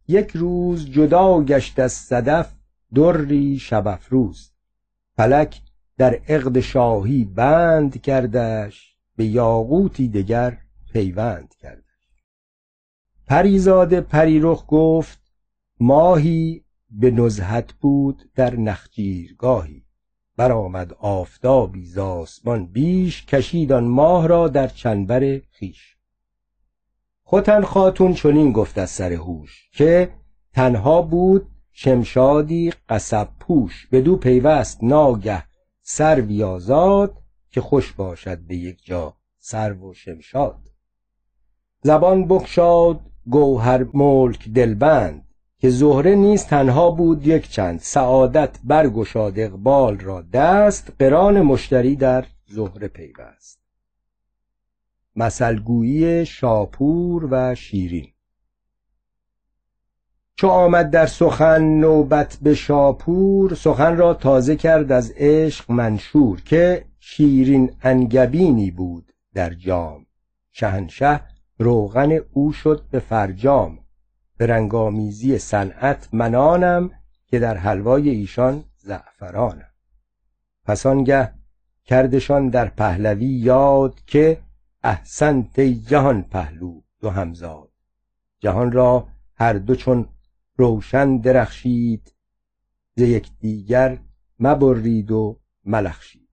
[0.09, 2.58] یک روز جدا گشت از صدف
[2.95, 3.99] دری شب
[5.17, 5.63] فلک
[5.99, 10.59] در عقد شاهی بند کردش به یاقوتی دگر
[10.93, 11.85] پیوند کردش.
[13.27, 15.33] پریزاد پریرخ گفت
[15.81, 19.85] ماهی به نزهت بود در نخجیرگاهی.
[20.37, 25.97] برآمد آفتابی ز آسمان بیش کشید آن ماه را در چنبر خویش.
[27.29, 30.11] ختن خاتون چنین گفت از سر هوش که
[30.53, 31.47] تنها بود
[31.81, 35.45] شمشادی قصب پوش بدو پیوست ناگه
[35.83, 37.15] سروی آزاد
[37.51, 40.59] که خوش باشد به یک جا سرو و شمشاد.
[41.83, 45.29] زبان بگشاد گوهر ملک دلبند
[45.59, 52.25] که زهره نیز تنها بود یک چند سعادت برگشاد اقبال را دست قران مشتری در
[52.47, 53.61] زهره پیوست.
[55.17, 58.13] مثلگویی شاپور و شیرین
[60.41, 66.85] چو آمد در سخن نوبت به شاپور سخن را تازه کرد از عشق منشور که
[67.01, 70.07] شیرین انگبینی بود در جام.
[70.53, 71.21] شهنشه
[71.59, 73.79] روغن او شد به فرجام.
[74.37, 76.91] به رنگامیزی صنعت منانم
[77.27, 79.73] که در حلوای ایشان زعفرانم.
[80.65, 81.33] پس آنگه
[81.85, 84.39] کردشان در پهلوی یاد که
[84.83, 87.69] احسنت جهان پهلو دو همزاد.
[88.41, 90.09] جهان را هر دو چون
[90.59, 92.15] روشن درخشید
[92.97, 93.99] ز یکدیگر
[94.39, 96.29] مبرید و ملخشید.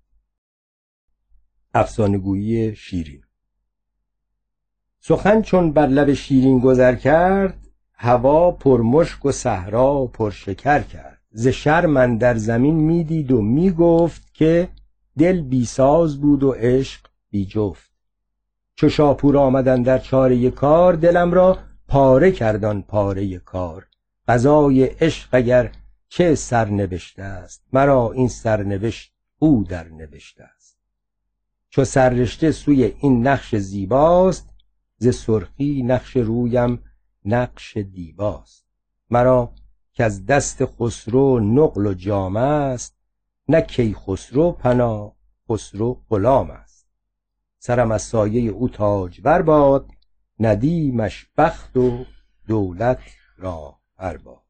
[1.74, 3.24] افسانه‌گویی شیرین.
[5.00, 11.22] سخن چون بر لب شیرین گذر کرد هوا پرمشک و صحرا پرشکر کرد.
[11.32, 14.70] ز شرم در زمین می‌دید و می‌گفت که
[15.18, 17.92] دل بیساز بود و عشق بی جفت
[18.76, 21.58] چو شاپور آمدن در چاره کار دلم را
[21.88, 23.88] پاره کردان پاره کار.
[24.28, 25.72] قضای عشق اگر
[26.10, 30.78] چه سرنوشته است مرا این سرنوشت او در نوشته است.
[31.70, 34.50] چو سررشته سوی این نقش زیباست
[34.98, 36.84] ز سرخی نقش رویم
[37.26, 38.66] نقش دیباست.
[39.10, 39.54] مرا
[39.94, 42.98] که از دست خسرو نقل و جام است
[43.48, 45.16] نه کی خسرو پنا
[45.50, 46.88] خسرو غلام است.
[47.60, 49.90] سرم از سایه او تاجور باد
[50.40, 52.06] ندیمش بخت و
[52.48, 53.00] دولت
[53.38, 53.80] را
[54.18, 54.45] باد